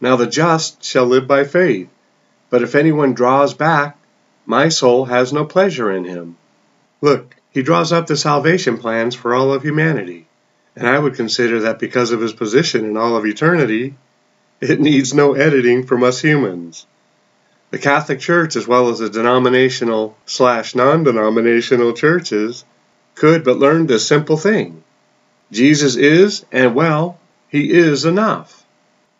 Now 0.00 0.16
the 0.16 0.26
just 0.26 0.82
shall 0.82 1.06
live 1.06 1.28
by 1.28 1.44
faith, 1.44 1.88
but 2.52 2.60
if 2.62 2.74
anyone 2.74 3.14
draws 3.14 3.54
back, 3.54 3.96
my 4.44 4.68
soul 4.68 5.06
has 5.06 5.32
no 5.32 5.42
pleasure 5.42 5.90
in 5.90 6.04
him. 6.04 6.36
Look, 7.00 7.34
he 7.50 7.62
draws 7.62 7.94
up 7.94 8.06
the 8.06 8.14
salvation 8.14 8.76
plans 8.76 9.14
for 9.14 9.34
all 9.34 9.54
of 9.54 9.62
humanity, 9.62 10.26
and 10.76 10.86
I 10.86 10.98
would 10.98 11.14
consider 11.14 11.60
that 11.60 11.78
because 11.78 12.12
of 12.12 12.20
his 12.20 12.34
position 12.34 12.84
in 12.84 12.98
all 12.98 13.16
of 13.16 13.24
eternity, 13.24 13.94
it 14.60 14.82
needs 14.82 15.14
no 15.14 15.32
editing 15.32 15.86
from 15.86 16.04
us 16.04 16.20
humans. 16.20 16.84
The 17.70 17.78
Catholic 17.78 18.20
Church, 18.20 18.54
as 18.54 18.68
well 18.68 18.90
as 18.90 18.98
the 18.98 19.08
denominational 19.08 20.14
slash 20.26 20.74
non 20.74 21.04
denominational 21.04 21.94
churches, 21.94 22.66
could 23.14 23.44
but 23.44 23.60
learn 23.60 23.86
this 23.86 24.06
simple 24.06 24.36
thing 24.36 24.84
Jesus 25.50 25.96
is, 25.96 26.44
and 26.52 26.74
well, 26.74 27.18
He 27.48 27.72
is 27.72 28.04
enough. 28.04 28.66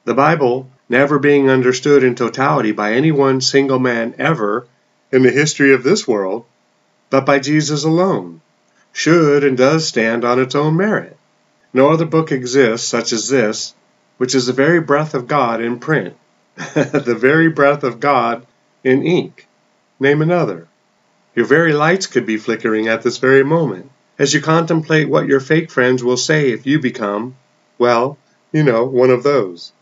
The 0.04 0.12
Bible, 0.12 0.68
never 0.88 1.18
being 1.18 1.48
understood 1.48 2.04
in 2.04 2.14
totality 2.14 2.72
by 2.72 2.92
any 2.92 3.12
one 3.12 3.40
single 3.40 3.78
man 3.78 4.14
ever 4.18 4.66
in 5.10 5.22
the 5.22 5.30
history 5.30 5.72
of 5.72 5.82
this 5.82 6.06
world, 6.06 6.44
but 7.10 7.26
by 7.26 7.38
Jesus 7.38 7.84
alone, 7.84 8.40
should 8.92 9.44
and 9.44 9.56
does 9.56 9.86
stand 9.86 10.24
on 10.24 10.40
its 10.40 10.54
own 10.54 10.76
merit. 10.76 11.16
No 11.72 11.90
other 11.90 12.06
book 12.06 12.32
exists 12.32 12.88
such 12.88 13.12
as 13.12 13.28
this, 13.28 13.74
which 14.18 14.34
is 14.34 14.46
the 14.46 14.52
very 14.52 14.80
breath 14.80 15.14
of 15.14 15.26
God 15.26 15.60
in 15.60 15.78
print. 15.78 16.14
the 16.56 17.16
very 17.18 17.48
breath 17.48 17.82
of 17.82 18.00
God 18.00 18.46
in 18.84 19.06
ink. 19.06 19.46
Name 19.98 20.20
another. 20.20 20.68
Your 21.34 21.46
very 21.46 21.72
lights 21.72 22.06
could 22.06 22.26
be 22.26 22.36
flickering 22.36 22.88
at 22.88 23.02
this 23.02 23.16
very 23.16 23.42
moment 23.42 23.90
as 24.18 24.34
you 24.34 24.40
contemplate 24.40 25.08
what 25.08 25.26
your 25.26 25.40
fake 25.40 25.70
friends 25.70 26.04
will 26.04 26.16
say 26.16 26.50
if 26.50 26.66
you 26.66 26.78
become, 26.78 27.34
well, 27.78 28.18
you 28.52 28.62
know, 28.62 28.84
one 28.84 29.10
of 29.10 29.22
those. 29.22 29.72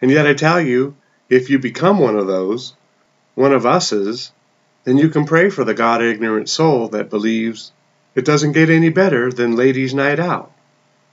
And 0.00 0.10
yet 0.10 0.26
I 0.26 0.34
tell 0.34 0.60
you, 0.60 0.94
if 1.28 1.50
you 1.50 1.58
become 1.58 1.98
one 1.98 2.16
of 2.16 2.26
those, 2.26 2.74
one 3.34 3.52
of 3.52 3.66
us's, 3.66 4.32
then 4.84 4.98
you 4.98 5.08
can 5.08 5.24
pray 5.26 5.50
for 5.50 5.64
the 5.64 5.74
God 5.74 6.02
ignorant 6.02 6.48
soul 6.48 6.88
that 6.88 7.10
believes 7.10 7.72
it 8.14 8.24
doesn't 8.24 8.52
get 8.52 8.70
any 8.70 8.88
better 8.88 9.30
than 9.32 9.56
ladies' 9.56 9.92
night 9.92 10.20
out, 10.20 10.52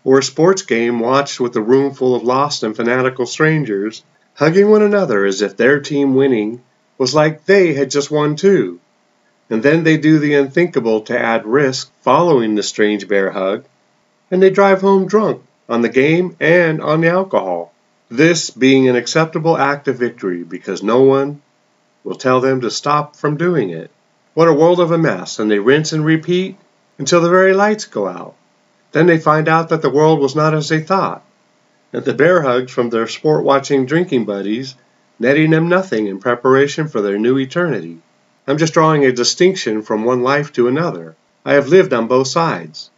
or 0.03 0.19
a 0.19 0.23
sports 0.23 0.61
game 0.61 0.99
watched 0.99 1.39
with 1.39 1.55
a 1.55 1.61
room 1.61 1.93
full 1.93 2.15
of 2.15 2.23
lost 2.23 2.63
and 2.63 2.75
fanatical 2.75 3.25
strangers 3.25 4.03
hugging 4.35 4.69
one 4.69 4.81
another 4.81 5.25
as 5.25 5.41
if 5.41 5.57
their 5.57 5.79
team 5.79 6.15
winning 6.15 6.61
was 6.97 7.13
like 7.13 7.45
they 7.45 7.73
had 7.73 7.91
just 7.91 8.11
won 8.11 8.35
too. 8.35 8.79
And 9.49 9.61
then 9.61 9.83
they 9.83 9.97
do 9.97 10.19
the 10.19 10.35
unthinkable 10.35 11.01
to 11.01 11.19
add 11.19 11.45
risk 11.45 11.91
following 12.01 12.55
the 12.55 12.63
strange 12.63 13.07
bear 13.07 13.31
hug, 13.31 13.65
and 14.31 14.41
they 14.41 14.49
drive 14.49 14.81
home 14.81 15.07
drunk 15.07 15.43
on 15.67 15.81
the 15.81 15.89
game 15.89 16.37
and 16.39 16.81
on 16.81 17.01
the 17.01 17.09
alcohol. 17.09 17.72
This 18.15 18.51
being 18.51 18.87
an 18.87 18.95
acceptable 18.95 19.57
act 19.57 19.87
of 19.87 19.97
victory 19.97 20.43
because 20.43 20.83
no 20.83 21.01
one 21.01 21.41
will 22.03 22.13
tell 22.13 22.41
them 22.41 22.61
to 22.61 22.69
stop 22.69 23.15
from 23.15 23.37
doing 23.37 23.71
it. 23.71 23.89
What 24.35 24.47
a 24.47 24.53
world 24.53 24.79
of 24.79 24.91
a 24.91 24.99
mess, 24.99 25.39
and 25.39 25.49
they 25.49 25.57
rinse 25.57 25.93
and 25.93 26.05
repeat 26.05 26.55
until 26.99 27.21
the 27.21 27.29
very 27.31 27.55
lights 27.55 27.85
go 27.85 28.07
out. 28.07 28.35
Then 28.91 29.07
they 29.07 29.17
find 29.17 29.47
out 29.47 29.69
that 29.69 29.81
the 29.81 29.89
world 29.89 30.19
was 30.19 30.35
not 30.35 30.53
as 30.53 30.69
they 30.69 30.79
thought, 30.79 31.23
that 31.89 32.05
the 32.05 32.13
bear 32.13 32.43
hugs 32.43 32.71
from 32.71 32.91
their 32.91 33.07
sport 33.07 33.43
watching 33.43 33.87
drinking 33.87 34.25
buddies 34.25 34.75
netting 35.17 35.49
them 35.49 35.67
nothing 35.67 36.05
in 36.05 36.19
preparation 36.19 36.87
for 36.87 37.01
their 37.01 37.17
new 37.17 37.39
eternity. 37.39 37.97
I'm 38.45 38.59
just 38.59 38.75
drawing 38.75 39.03
a 39.05 39.11
distinction 39.11 39.81
from 39.81 40.03
one 40.03 40.21
life 40.21 40.53
to 40.53 40.67
another. 40.67 41.15
I 41.43 41.53
have 41.53 41.67
lived 41.67 41.93
on 41.93 42.05
both 42.05 42.27
sides. 42.27 42.91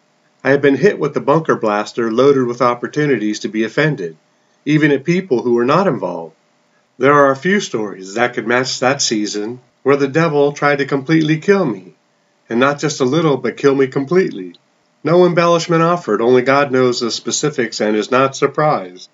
I 0.44 0.50
have 0.50 0.62
been 0.62 0.76
hit 0.76 1.00
with 1.00 1.14
the 1.14 1.22
bunker 1.22 1.56
blaster 1.56 2.12
loaded 2.12 2.48
with 2.48 2.62
opportunities 2.62 3.40
to 3.40 3.48
be 3.48 3.64
offended, 3.64 4.18
even 4.66 4.92
at 4.92 5.04
people 5.04 5.44
who 5.44 5.54
were 5.54 5.66
not 5.66 5.88
involved. 5.88 6.36
There 6.98 7.14
are 7.14 7.32
a 7.32 7.36
few 7.36 7.60
stories 7.60 8.16
that 8.16 8.34
could 8.34 8.48
match 8.48 8.80
that 8.80 9.02
season 9.02 9.60
where 9.84 9.96
the 9.96 10.08
devil 10.08 10.52
tried 10.52 10.78
to 10.78 10.86
completely 10.86 11.38
kill 11.38 11.66
me, 11.66 11.94
and 12.50 12.60
not 12.60 12.80
just 12.80 13.00
a 13.00 13.06
little, 13.06 13.38
but 13.38 13.58
kill 13.58 13.76
me 13.76 13.88
completely. 13.88 14.56
No 15.04 15.26
embellishment 15.26 15.84
offered, 15.84 16.22
only 16.22 16.42
God 16.42 16.72
knows 16.72 17.00
the 17.00 17.12
specifics 17.12 17.80
and 17.80 17.96
is 17.96 18.10
not 18.10 18.36
surprised. 18.36 19.08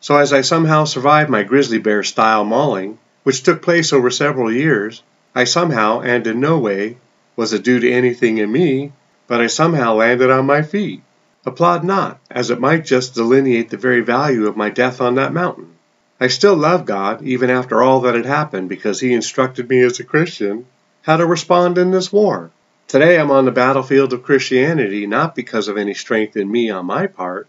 So 0.00 0.16
as 0.16 0.32
I 0.32 0.40
somehow 0.40 0.84
survived 0.84 1.28
my 1.28 1.42
grizzly 1.42 1.78
bear 1.78 2.02
style 2.02 2.44
mauling, 2.44 2.98
which 3.24 3.42
took 3.42 3.60
place 3.60 3.92
over 3.92 4.10
several 4.10 4.50
years, 4.50 5.02
I 5.34 5.44
somehow, 5.44 6.00
and 6.00 6.26
in 6.26 6.40
no 6.40 6.58
way 6.58 6.96
was 7.36 7.52
it 7.52 7.62
due 7.62 7.80
to 7.80 7.92
anything 7.92 8.38
in 8.38 8.50
me, 8.50 8.92
but 9.26 9.40
I 9.40 9.48
somehow 9.48 9.94
landed 9.94 10.30
on 10.30 10.46
my 10.46 10.62
feet. 10.62 11.02
Applaud 11.48 11.82
not, 11.82 12.20
as 12.30 12.50
it 12.50 12.60
might 12.60 12.84
just 12.84 13.14
delineate 13.14 13.70
the 13.70 13.78
very 13.78 14.02
value 14.02 14.46
of 14.46 14.56
my 14.56 14.68
death 14.68 15.00
on 15.00 15.14
that 15.14 15.32
mountain. 15.32 15.76
I 16.20 16.26
still 16.26 16.54
love 16.54 16.84
God, 16.84 17.22
even 17.22 17.48
after 17.48 17.82
all 17.82 18.02
that 18.02 18.14
had 18.14 18.26
happened, 18.26 18.68
because 18.68 19.00
He 19.00 19.14
instructed 19.14 19.66
me 19.66 19.80
as 19.80 19.98
a 19.98 20.04
Christian 20.04 20.66
how 21.02 21.16
to 21.16 21.24
respond 21.24 21.78
in 21.78 21.90
this 21.90 22.12
war. 22.12 22.50
Today 22.86 23.18
I'm 23.18 23.30
on 23.30 23.46
the 23.46 23.50
battlefield 23.50 24.12
of 24.12 24.24
Christianity 24.24 25.06
not 25.06 25.34
because 25.34 25.68
of 25.68 25.78
any 25.78 25.94
strength 25.94 26.36
in 26.36 26.52
me 26.52 26.68
on 26.68 26.84
my 26.84 27.06
part, 27.06 27.48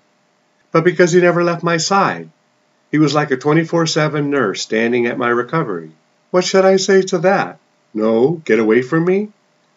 but 0.72 0.86
because 0.86 1.12
He 1.12 1.20
never 1.20 1.44
left 1.44 1.62
my 1.62 1.75
side. 1.75 2.29
He 2.91 3.00
was 3.00 3.13
like 3.13 3.32
a 3.32 3.38
24 3.38 3.86
7 3.86 4.29
nurse 4.29 4.62
standing 4.62 5.08
at 5.08 5.18
my 5.18 5.27
recovery. 5.27 5.91
What 6.32 6.46
should 6.46 6.63
I 6.63 6.77
say 6.77 7.01
to 7.01 7.18
that? 7.20 7.60
No, 7.94 8.41
get 8.46 8.60
away 8.60 8.82
from 8.82 9.03
me? 9.03 9.34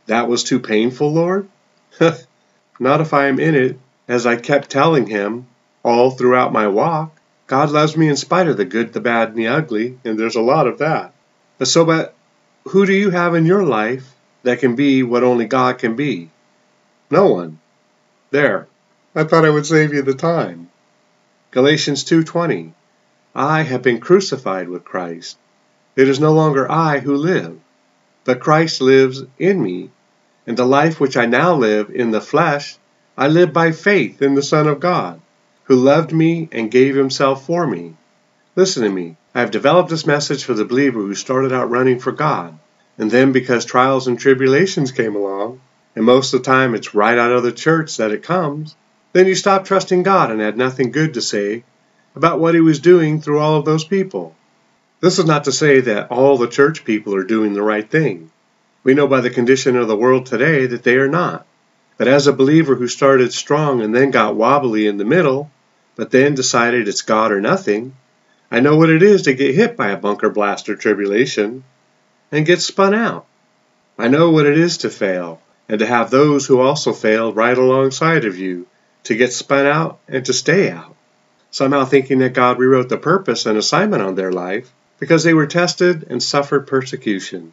That 0.07 0.29
was 0.29 0.45
too 0.45 0.61
painful, 0.61 1.13
Lord? 1.13 1.49
Not 2.79 3.01
if 3.01 3.13
I 3.13 3.27
am 3.27 3.41
in 3.41 3.57
it, 3.57 3.79
as 4.13 4.27
I 4.27 4.37
kept 4.37 4.69
telling 4.69 5.07
him 5.07 5.47
all 5.83 6.11
throughout 6.11 6.53
my 6.53 6.69
walk. 6.69 7.17
God 7.47 7.71
loves 7.71 7.97
me 7.97 8.11
in 8.11 8.17
spite 8.17 8.47
of 8.47 8.59
the 8.59 8.67
good, 8.67 8.93
the 8.93 9.01
bad, 9.01 9.29
and 9.29 9.39
the 9.39 9.49
ugly, 9.49 9.99
and 10.05 10.19
there's 10.19 10.37
a 10.37 10.43
lot 10.43 10.67
of 10.67 10.77
that. 10.79 11.15
So, 11.65 11.87
but 11.87 12.15
who 12.65 12.85
do 12.85 12.93
you 12.93 13.09
have 13.09 13.35
in 13.35 13.47
your 13.47 13.65
life 13.65 14.15
that 14.43 14.59
can 14.59 14.75
be 14.75 15.03
what 15.03 15.25
only 15.25 15.47
God 15.47 15.79
can 15.79 15.97
be? 15.97 16.29
No 17.11 17.29
one. 17.29 17.59
There. 18.31 18.69
I 19.15 19.25
thought 19.25 19.47
I 19.47 19.51
would 19.51 19.65
save 19.65 19.95
you 19.95 20.03
the 20.03 20.13
time. 20.13 20.69
Galatians 21.51 22.05
2:20 22.05 22.75
I 23.35 23.63
have 23.63 23.81
been 23.81 23.99
crucified 23.99 24.69
with 24.69 24.85
Christ. 24.85 25.39
It 25.97 26.07
is 26.07 26.21
no 26.21 26.35
longer 26.35 26.71
I 26.71 26.99
who 26.99 27.17
live, 27.17 27.59
but 28.25 28.41
Christ 28.41 28.83
lives 28.83 29.23
in 29.39 29.63
me. 29.63 29.91
And 30.47 30.59
the 30.59 30.67
life 30.67 31.01
which 31.01 31.17
I 31.17 31.25
now 31.25 31.55
live 31.55 31.89
in 31.89 32.11
the 32.11 32.21
flesh, 32.21 32.77
I 33.17 33.29
live 33.29 33.53
by 33.53 33.73
faith 33.73 34.23
in 34.23 34.35
the 34.35 34.43
Son 34.43 34.67
of 34.67 34.81
God, 34.81 35.21
who 35.65 35.77
loved 35.77 36.13
me 36.13 36.49
and 36.51 36.71
gave 36.71 36.97
himself 36.97 37.45
for 37.45 37.67
me. 37.67 37.95
Listen 38.57 38.85
to 38.85 38.89
me. 38.89 39.17
I 39.35 39.41
have 39.41 39.51
developed 39.51 39.91
this 39.91 40.07
message 40.07 40.45
for 40.45 40.55
the 40.55 40.65
believer 40.65 41.01
who 41.01 41.15
started 41.15 41.53
out 41.53 41.69
running 41.69 41.99
for 41.99 42.13
God, 42.13 42.59
and 42.97 43.11
then 43.11 43.33
because 43.33 43.67
trials 43.67 44.07
and 44.07 44.19
tribulations 44.19 44.93
came 44.93 45.15
along, 45.15 45.61
and 45.95 46.07
most 46.07 46.33
of 46.33 46.41
the 46.41 46.51
time 46.51 46.75
it's 46.75 46.95
right 46.95 47.19
out 47.19 47.33
of 47.33 47.43
the 47.43 47.53
church 47.53 47.99
that 47.99 48.13
it 48.13 48.23
comes, 48.23 48.77
then 49.13 49.27
you 49.27 49.35
stop 49.35 49.67
trusting 49.67 50.05
God 50.05 50.31
and 50.31 50.41
had 50.41 50.57
nothing 50.57 50.91
good 50.91 51.13
to 51.15 51.21
say 51.21 51.65
about 52.17 52.41
what 52.41 52.55
He 52.55 52.63
was 52.63 52.81
doing 52.81 53.21
through 53.21 53.41
all 53.41 53.57
of 53.57 53.67
those 53.67 53.85
people. 53.85 54.35
This 55.01 55.19
is 55.19 55.27
not 55.27 55.45
to 55.45 55.53
say 55.53 55.81
that 55.81 56.11
all 56.11 56.39
the 56.39 56.49
church 56.49 56.87
people 56.87 57.15
are 57.15 57.25
doing 57.25 57.53
the 57.53 57.63
right 57.63 57.89
thing. 57.91 58.31
We 58.85 58.95
know 58.95 59.07
by 59.07 59.21
the 59.21 59.29
condition 59.29 59.77
of 59.77 59.89
the 59.89 59.97
world 59.97 60.25
today 60.25 60.65
that 60.65 60.83
they 60.83 60.97
are 60.97 61.09
not. 61.09 61.47
But 61.99 62.09
as 62.09 62.27
a 62.27 62.33
believer 62.33 62.75
who 62.75 62.89
started 62.89 63.33
strong 63.33 63.83
and 63.83 63.95
then 63.95 64.11
got 64.11 64.35
wobbly 64.35 64.87
in 64.87 64.97
the 64.97 65.05
middle, 65.05 65.51
but 65.95 66.11
then 66.11 66.35
decided 66.35 66.89
it's 66.89 67.03
God 67.03 67.33
or 67.33 67.41
nothing, 67.41 67.95
I 68.51 68.61
know 68.61 68.77
what 68.77 68.91
it 68.91 69.03
is 69.03 69.23
to 69.23 69.35
get 69.35 69.55
hit 69.55 69.77
by 69.77 69.91
a 69.91 69.97
bunker 69.97 70.31
blaster 70.31 70.75
tribulation 70.75 71.65
and 72.31 72.47
get 72.47 72.61
spun 72.61 72.95
out. 72.95 73.27
I 73.99 74.09
know 74.09 74.31
what 74.31 74.47
it 74.47 74.59
is 74.59 74.79
to 74.79 74.91
fail 74.91 75.41
and 75.69 75.79
to 75.79 75.87
have 75.87 76.11
those 76.11 76.47
who 76.47 76.61
also 76.61 76.93
failed 76.93 77.37
right 77.37 77.57
alongside 77.57 78.25
of 78.25 78.39
you 78.39 78.67
to 79.05 79.15
get 79.15 79.33
spun 79.33 79.67
out 79.67 79.99
and 80.09 80.25
to 80.27 80.33
stay 80.33 80.71
out. 80.71 80.95
Somehow 81.51 81.85
thinking 81.85 82.19
that 82.21 82.33
God 82.33 82.59
rewrote 82.59 82.89
the 82.89 82.97
purpose 82.97 83.45
and 83.47 83.59
assignment 83.59 84.03
on 84.03 84.15
their 84.15 84.33
life 84.33 84.73
because 84.99 85.25
they 85.25 85.35
were 85.35 85.47
tested 85.47 86.07
and 86.09 86.23
suffered 86.23 86.67
persecution. 86.67 87.53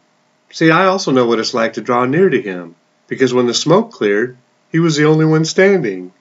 See, 0.50 0.70
I 0.70 0.86
also 0.86 1.12
know 1.12 1.26
what 1.26 1.38
it's 1.38 1.54
like 1.54 1.74
to 1.74 1.80
draw 1.80 2.06
near 2.06 2.30
to 2.30 2.40
Him 2.40 2.74
because 3.10 3.34
when 3.34 3.46
the 3.46 3.52
smoke 3.52 3.90
cleared, 3.90 4.38
He 4.70 4.78
was 4.78 4.96
the 4.96 5.04
only 5.04 5.24
one 5.26 5.44
standing. 5.44 6.12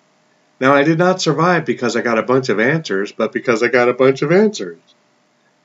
Now, 0.59 0.73
I 0.73 0.83
did 0.83 0.97
not 0.97 1.21
survive 1.21 1.63
because 1.63 1.95
I 1.95 2.01
got 2.01 2.17
a 2.17 2.23
bunch 2.23 2.49
of 2.49 2.59
answers, 2.59 3.11
but 3.11 3.31
because 3.31 3.61
I 3.61 3.67
got 3.67 3.87
a 3.87 3.93
bunch 3.93 4.23
of 4.23 4.31
answers. 4.31 4.79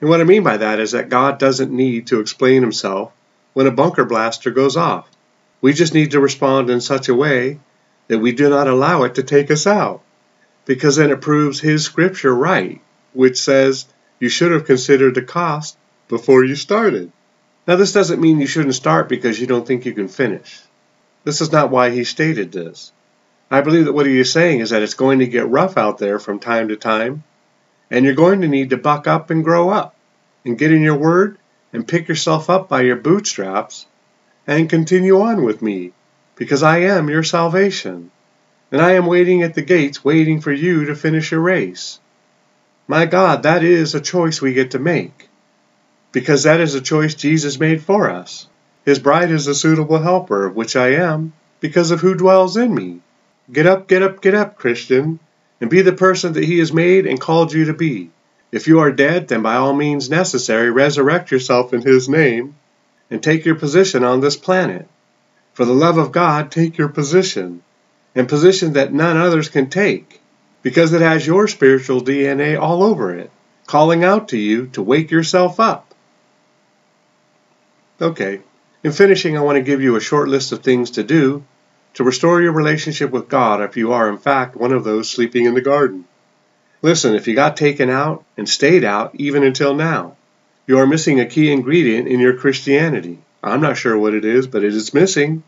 And 0.00 0.10
what 0.10 0.20
I 0.20 0.24
mean 0.24 0.42
by 0.42 0.58
that 0.58 0.78
is 0.78 0.92
that 0.92 1.08
God 1.08 1.38
doesn't 1.38 1.72
need 1.72 2.08
to 2.08 2.20
explain 2.20 2.60
Himself 2.60 3.10
when 3.54 3.66
a 3.66 3.72
bunker 3.72 4.04
blaster 4.04 4.50
goes 4.50 4.76
off. 4.76 5.08
We 5.62 5.72
just 5.72 5.94
need 5.94 6.10
to 6.10 6.20
respond 6.20 6.68
in 6.68 6.82
such 6.82 7.08
a 7.08 7.14
way 7.14 7.58
that 8.08 8.18
we 8.18 8.32
do 8.32 8.50
not 8.50 8.68
allow 8.68 9.04
it 9.04 9.14
to 9.14 9.22
take 9.22 9.50
us 9.50 9.66
out, 9.66 10.02
because 10.66 10.96
then 10.96 11.10
it 11.10 11.22
proves 11.22 11.58
His 11.58 11.86
scripture 11.86 12.34
right, 12.34 12.82
which 13.14 13.38
says 13.38 13.86
you 14.20 14.28
should 14.28 14.52
have 14.52 14.66
considered 14.66 15.14
the 15.14 15.22
cost 15.22 15.78
before 16.08 16.44
you 16.44 16.54
started. 16.54 17.10
Now, 17.66 17.76
this 17.76 17.94
doesn't 17.94 18.20
mean 18.20 18.40
you 18.40 18.46
shouldn't 18.46 18.74
start 18.74 19.08
because 19.08 19.40
you 19.40 19.46
don't 19.46 19.66
think 19.66 19.86
you 19.86 19.94
can 19.94 20.08
finish. 20.08 20.60
This 21.24 21.40
is 21.40 21.50
not 21.50 21.70
why 21.70 21.90
he 21.90 22.04
stated 22.04 22.52
this. 22.52 22.92
I 23.50 23.62
believe 23.62 23.86
that 23.86 23.92
what 23.92 24.06
he 24.06 24.18
is 24.18 24.30
saying 24.30 24.60
is 24.60 24.70
that 24.70 24.82
it's 24.82 24.94
going 24.94 25.18
to 25.20 25.26
get 25.26 25.48
rough 25.48 25.76
out 25.76 25.98
there 25.98 26.18
from 26.18 26.38
time 26.38 26.68
to 26.68 26.76
time, 26.76 27.24
and 27.90 28.04
you're 28.04 28.14
going 28.14 28.42
to 28.42 28.48
need 28.48 28.70
to 28.70 28.76
buck 28.76 29.06
up 29.06 29.30
and 29.30 29.44
grow 29.44 29.70
up, 29.70 29.94
and 30.44 30.58
get 30.58 30.72
in 30.72 30.82
your 30.82 30.96
word, 30.96 31.38
and 31.72 31.88
pick 31.88 32.08
yourself 32.08 32.50
up 32.50 32.68
by 32.68 32.82
your 32.82 32.96
bootstraps, 32.96 33.86
and 34.46 34.68
continue 34.68 35.20
on 35.20 35.44
with 35.44 35.62
me, 35.62 35.92
because 36.36 36.62
I 36.62 36.78
am 36.78 37.08
your 37.08 37.22
salvation, 37.22 38.10
and 38.70 38.82
I 38.82 38.92
am 38.92 39.06
waiting 39.06 39.42
at 39.42 39.54
the 39.54 39.62
gates, 39.62 40.04
waiting 40.04 40.40
for 40.40 40.52
you 40.52 40.86
to 40.86 40.94
finish 40.94 41.30
your 41.30 41.40
race. 41.40 42.00
My 42.86 43.06
God, 43.06 43.44
that 43.44 43.62
is 43.64 43.94
a 43.94 44.00
choice 44.00 44.42
we 44.42 44.52
get 44.52 44.72
to 44.72 44.78
make, 44.78 45.28
because 46.12 46.42
that 46.42 46.60
is 46.60 46.74
a 46.74 46.80
choice 46.80 47.14
Jesus 47.14 47.58
made 47.58 47.82
for 47.82 48.10
us. 48.10 48.46
His 48.84 48.98
bride 48.98 49.30
is 49.30 49.46
a 49.46 49.54
suitable 49.54 49.98
helper, 49.98 50.48
which 50.48 50.76
I 50.76 50.88
am, 50.88 51.32
because 51.60 51.90
of 51.90 52.00
who 52.00 52.14
dwells 52.14 52.56
in 52.56 52.74
me. 52.74 53.00
Get 53.52 53.66
up, 53.66 53.88
get 53.88 54.02
up, 54.02 54.20
get 54.20 54.34
up, 54.34 54.56
Christian, 54.56 55.20
and 55.60 55.70
be 55.70 55.82
the 55.82 55.92
person 55.92 56.34
that 56.34 56.44
He 56.44 56.58
has 56.58 56.72
made 56.72 57.06
and 57.06 57.20
called 57.20 57.52
you 57.52 57.64
to 57.66 57.72
be. 57.72 58.10
If 58.52 58.68
you 58.68 58.80
are 58.80 58.92
dead, 58.92 59.28
then 59.28 59.42
by 59.42 59.54
all 59.56 59.72
means 59.72 60.10
necessary, 60.10 60.70
resurrect 60.70 61.30
yourself 61.30 61.72
in 61.72 61.82
His 61.82 62.08
name 62.08 62.56
and 63.10 63.22
take 63.22 63.44
your 63.44 63.54
position 63.54 64.04
on 64.04 64.20
this 64.20 64.36
planet. 64.36 64.86
For 65.54 65.64
the 65.64 65.72
love 65.72 65.98
of 65.98 66.12
God, 66.12 66.50
take 66.50 66.76
your 66.76 66.88
position, 66.88 67.62
and 68.14 68.28
position 68.28 68.74
that 68.74 68.92
none 68.92 69.16
others 69.16 69.48
can 69.48 69.70
take 69.70 70.20
because 70.62 70.92
it 70.92 71.00
has 71.00 71.26
your 71.26 71.46
spiritual 71.46 72.00
DNA 72.00 72.60
all 72.60 72.82
over 72.82 73.14
it, 73.14 73.30
calling 73.66 74.02
out 74.02 74.28
to 74.28 74.38
you 74.38 74.66
to 74.68 74.82
wake 74.82 75.10
yourself 75.10 75.60
up. 75.60 75.94
Okay, 78.00 78.40
in 78.84 78.92
finishing, 78.92 79.36
I 79.36 79.40
want 79.40 79.56
to 79.56 79.62
give 79.62 79.80
you 79.80 79.96
a 79.96 80.00
short 80.00 80.28
list 80.28 80.52
of 80.52 80.62
things 80.62 80.92
to 80.92 81.02
do 81.02 81.42
to 81.94 82.04
restore 82.04 82.42
your 82.42 82.52
relationship 82.52 83.10
with 83.10 83.30
God 83.30 83.62
if 83.62 83.78
you 83.78 83.92
are, 83.92 84.10
in 84.10 84.18
fact, 84.18 84.56
one 84.56 84.72
of 84.72 84.84
those 84.84 85.10
sleeping 85.10 85.46
in 85.46 85.54
the 85.54 85.62
garden. 85.62 86.04
Listen, 86.82 87.14
if 87.14 87.26
you 87.26 87.34
got 87.34 87.56
taken 87.56 87.88
out 87.88 88.24
and 88.36 88.46
stayed 88.46 88.84
out 88.84 89.14
even 89.14 89.42
until 89.42 89.74
now, 89.74 90.16
you 90.66 90.78
are 90.78 90.86
missing 90.86 91.18
a 91.18 91.24
key 91.24 91.50
ingredient 91.50 92.08
in 92.08 92.20
your 92.20 92.36
Christianity. 92.36 93.20
I'm 93.42 93.62
not 93.62 93.78
sure 93.78 93.96
what 93.96 94.12
it 94.12 94.24
is, 94.24 94.46
but 94.46 94.62
it 94.62 94.74
is 94.74 94.92
missing. 94.92 95.44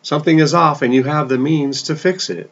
Something 0.00 0.38
is 0.38 0.54
off, 0.54 0.80
and 0.80 0.94
you 0.94 1.02
have 1.02 1.28
the 1.28 1.36
means 1.36 1.82
to 1.84 1.96
fix 1.96 2.30
it. 2.30 2.50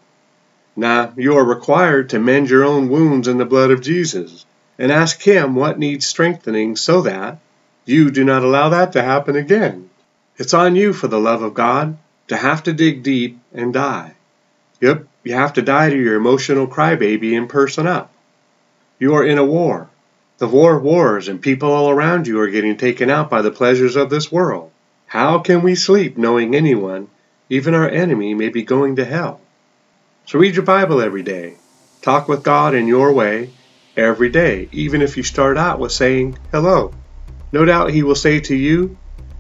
Now, 0.77 1.15
you 1.17 1.39
are 1.39 1.45
required 1.45 2.11
to 2.11 2.19
mend 2.19 2.51
your 2.51 2.65
own 2.65 2.91
wounds 2.91 3.29
in 3.29 3.39
the 3.39 3.47
blood 3.47 3.71
of 3.71 3.81
Jesus 3.81 4.45
and 4.79 4.93
ask 4.93 5.23
Him 5.23 5.55
what 5.55 5.79
needs 5.79 6.07
strengthening 6.07 6.77
so 6.77 7.01
that 7.03 7.39
you 7.87 8.11
do 8.11 8.25
not 8.25 8.43
allow 8.43 8.69
that 8.69 8.93
to 8.93 9.03
happen 9.03 9.35
again. 9.35 9.88
It's 10.39 10.55
on 10.55 10.77
you, 10.77 10.93
for 10.93 11.09
the 11.09 11.19
love 11.19 11.43
of 11.43 11.55
God, 11.55 11.99
to 12.29 12.37
have 12.37 12.63
to 12.63 12.73
dig 12.73 13.03
deep 13.03 13.39
and 13.53 13.75
die. 13.75 14.15
Yep, 14.81 15.07
you 15.25 15.35
have 15.35 15.55
to 15.55 15.63
die 15.63 15.91
to 15.91 15.97
your 15.97 16.15
emotional 16.15 16.69
crybaby 16.69 17.37
and 17.37 17.49
person 17.49 17.89
up. 17.89 18.13
You 19.01 19.15
are 19.15 19.25
in 19.25 19.39
a 19.39 19.45
war. 19.45 19.91
The 20.39 20.47
war 20.47 20.79
wars, 20.79 21.27
and 21.27 21.43
people 21.43 21.73
all 21.73 21.91
around 21.91 22.29
you 22.29 22.39
are 22.41 22.49
getting 22.49 22.77
taken 22.77 23.11
out 23.11 23.29
by 23.29 23.43
the 23.43 23.51
pleasures 23.51 23.97
of 23.97 24.11
this 24.11 24.31
world. 24.31 24.71
How 25.07 25.41
can 25.41 25.63
we 25.63 25.75
sleep 25.75 26.17
knowing 26.17 26.55
anyone, 26.55 27.09
even 27.51 27.75
our 27.75 27.89
enemy, 27.89 28.35
may 28.35 28.49
be 28.49 28.63
going 28.63 28.97
to 28.97 29.05
hell? 29.05 29.41
So 30.27 30.39
read 30.39 30.55
your 30.55 30.65
Bible 30.65 31.01
every 31.01 31.25
day. 31.25 31.57
Talk 32.03 32.29
with 32.29 32.45
God 32.45 32.75
in 32.75 32.87
your 32.87 33.13
way 33.13 33.51
every 33.97 34.29
day, 34.29 34.69
even 34.71 35.03
if 35.03 35.17
you 35.17 35.25
start 35.25 35.59
out 35.59 35.81
with 35.81 35.91
saying 35.91 36.39
hello. 36.53 36.95
No 37.51 37.65
doubt 37.65 37.91
He 37.91 38.05
will 38.05 38.15
say 38.15 38.39
to 38.41 38.55
you, 38.55 38.97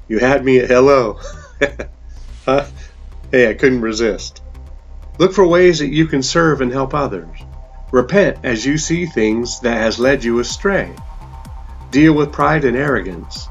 You 0.08 0.18
had 0.18 0.44
me 0.44 0.58
at 0.58 0.70
hello. 0.70 1.20
huh? 2.46 2.66
Hey, 3.30 3.50
I 3.50 3.54
couldn't 3.54 3.82
resist. 3.82 4.42
Look 5.18 5.34
for 5.34 5.46
ways 5.46 5.80
that 5.80 5.92
you 5.92 6.06
can 6.06 6.22
serve 6.22 6.62
and 6.62 6.72
help 6.72 6.94
others. 6.94 7.38
Repent 7.92 8.38
as 8.42 8.64
you 8.64 8.78
see 8.78 9.04
things 9.04 9.60
that 9.60 9.76
has 9.76 9.98
led 9.98 10.24
you 10.24 10.38
astray. 10.38 10.90
Deal 11.90 12.14
with 12.14 12.32
pride 12.32 12.64
and 12.64 12.76
arrogance. 12.76 13.48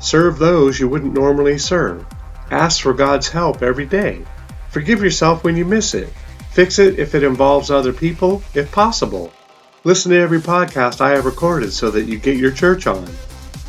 Serve 0.00 0.38
those 0.38 0.78
you 0.78 0.88
wouldn't 0.88 1.14
normally 1.14 1.58
serve. 1.58 2.06
Ask 2.50 2.82
for 2.82 2.92
God's 2.92 3.28
help 3.28 3.62
every 3.62 3.86
day. 3.86 4.24
Forgive 4.70 5.02
yourself 5.02 5.42
when 5.42 5.56
you 5.56 5.64
miss 5.64 5.94
it. 5.94 6.08
Fix 6.52 6.78
it 6.78 6.98
if 6.98 7.14
it 7.14 7.24
involves 7.24 7.70
other 7.70 7.92
people, 7.92 8.42
if 8.54 8.70
possible. 8.70 9.32
Listen 9.82 10.12
to 10.12 10.18
every 10.18 10.40
podcast 10.40 11.00
I 11.00 11.10
have 11.10 11.24
recorded 11.24 11.72
so 11.72 11.90
that 11.90 12.06
you 12.06 12.18
get 12.18 12.36
your 12.36 12.52
church 12.52 12.86
on. 12.86 13.08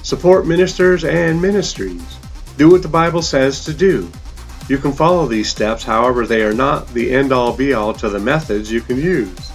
Support 0.03 0.47
ministers 0.47 1.03
and 1.03 1.41
ministries. 1.41 2.18
Do 2.59 2.69
what 2.69 2.81
the 2.81 2.89
Bible 2.89 3.21
says 3.21 3.63
to 3.63 3.73
do. 3.73 4.11
You 4.67 4.79
can 4.79 4.91
follow 4.91 5.25
these 5.25 5.47
steps, 5.47 5.81
however, 5.81 6.27
they 6.27 6.43
are 6.43 6.53
not 6.53 6.89
the 6.89 7.09
end 7.09 7.31
all 7.31 7.55
be 7.55 7.73
all 7.73 7.93
to 7.93 8.09
the 8.09 8.19
methods 8.19 8.69
you 8.69 8.81
can 8.81 8.97
use. 8.97 9.53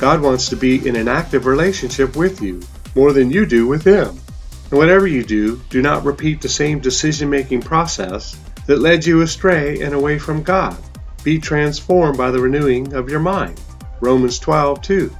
God 0.00 0.20
wants 0.20 0.48
to 0.48 0.56
be 0.56 0.88
in 0.88 0.96
an 0.96 1.06
active 1.06 1.46
relationship 1.46 2.16
with 2.16 2.42
you, 2.42 2.62
more 2.96 3.12
than 3.12 3.30
you 3.30 3.46
do 3.46 3.68
with 3.68 3.84
Him. 3.84 4.08
And 4.08 4.78
whatever 4.80 5.06
you 5.06 5.22
do, 5.22 5.60
do 5.70 5.80
not 5.80 6.04
repeat 6.04 6.40
the 6.40 6.48
same 6.48 6.80
decision 6.80 7.30
making 7.30 7.62
process 7.62 8.36
that 8.66 8.80
led 8.80 9.06
you 9.06 9.22
astray 9.22 9.80
and 9.80 9.94
away 9.94 10.18
from 10.18 10.42
God. 10.42 10.76
Be 11.22 11.38
transformed 11.38 12.18
by 12.18 12.32
the 12.32 12.40
renewing 12.40 12.92
of 12.92 13.08
your 13.08 13.20
mind. 13.20 13.60
Romans 14.00 14.40
12, 14.40 14.82
2. 14.82 15.16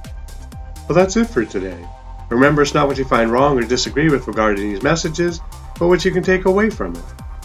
Well, 0.89 0.95
that's 0.97 1.15
it 1.15 1.29
for 1.29 1.45
today. 1.45 1.87
Remember, 2.29 2.63
it's 2.63 2.73
not 2.73 2.89
what 2.89 2.97
you 2.97 3.05
find 3.05 3.31
wrong 3.31 3.57
or 3.57 3.65
disagree 3.65 4.09
with 4.09 4.27
regarding 4.27 4.69
these 4.69 4.83
messages, 4.83 5.39
but 5.79 5.87
what 5.87 6.03
you 6.05 6.11
can 6.11 6.23
take 6.23 6.45
away 6.45 6.69
from 6.69 6.95
it. 6.95 7.03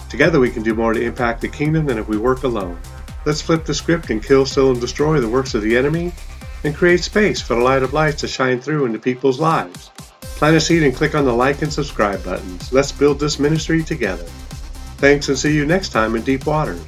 Together 0.09 0.39
we 0.39 0.51
can 0.51 0.63
do 0.63 0.73
more 0.73 0.93
to 0.93 1.01
impact 1.01 1.41
the 1.41 1.47
kingdom 1.47 1.85
than 1.85 1.97
if 1.97 2.07
we 2.07 2.17
work 2.17 2.43
alone. 2.43 2.79
Let's 3.25 3.41
flip 3.41 3.65
the 3.65 3.73
script 3.73 4.09
and 4.09 4.23
kill, 4.23 4.45
steal, 4.45 4.71
and 4.71 4.81
destroy 4.81 5.19
the 5.19 5.29
works 5.29 5.53
of 5.53 5.61
the 5.61 5.77
enemy 5.77 6.11
and 6.63 6.75
create 6.75 7.01
space 7.01 7.41
for 7.41 7.55
the 7.55 7.61
light 7.61 7.83
of 7.83 7.93
light 7.93 8.17
to 8.19 8.27
shine 8.27 8.59
through 8.61 8.85
into 8.85 8.99
people's 8.99 9.39
lives. 9.39 9.89
Plant 10.21 10.55
a 10.55 10.61
seed 10.61 10.83
and 10.83 10.95
click 10.95 11.15
on 11.15 11.25
the 11.25 11.33
like 11.33 11.61
and 11.61 11.71
subscribe 11.71 12.23
buttons. 12.23 12.71
Let's 12.73 12.91
build 12.91 13.19
this 13.19 13.39
ministry 13.39 13.83
together. 13.83 14.25
Thanks 14.97 15.29
and 15.29 15.37
see 15.37 15.55
you 15.55 15.65
next 15.65 15.89
time 15.89 16.15
in 16.15 16.21
Deep 16.21 16.45
Waters. 16.45 16.81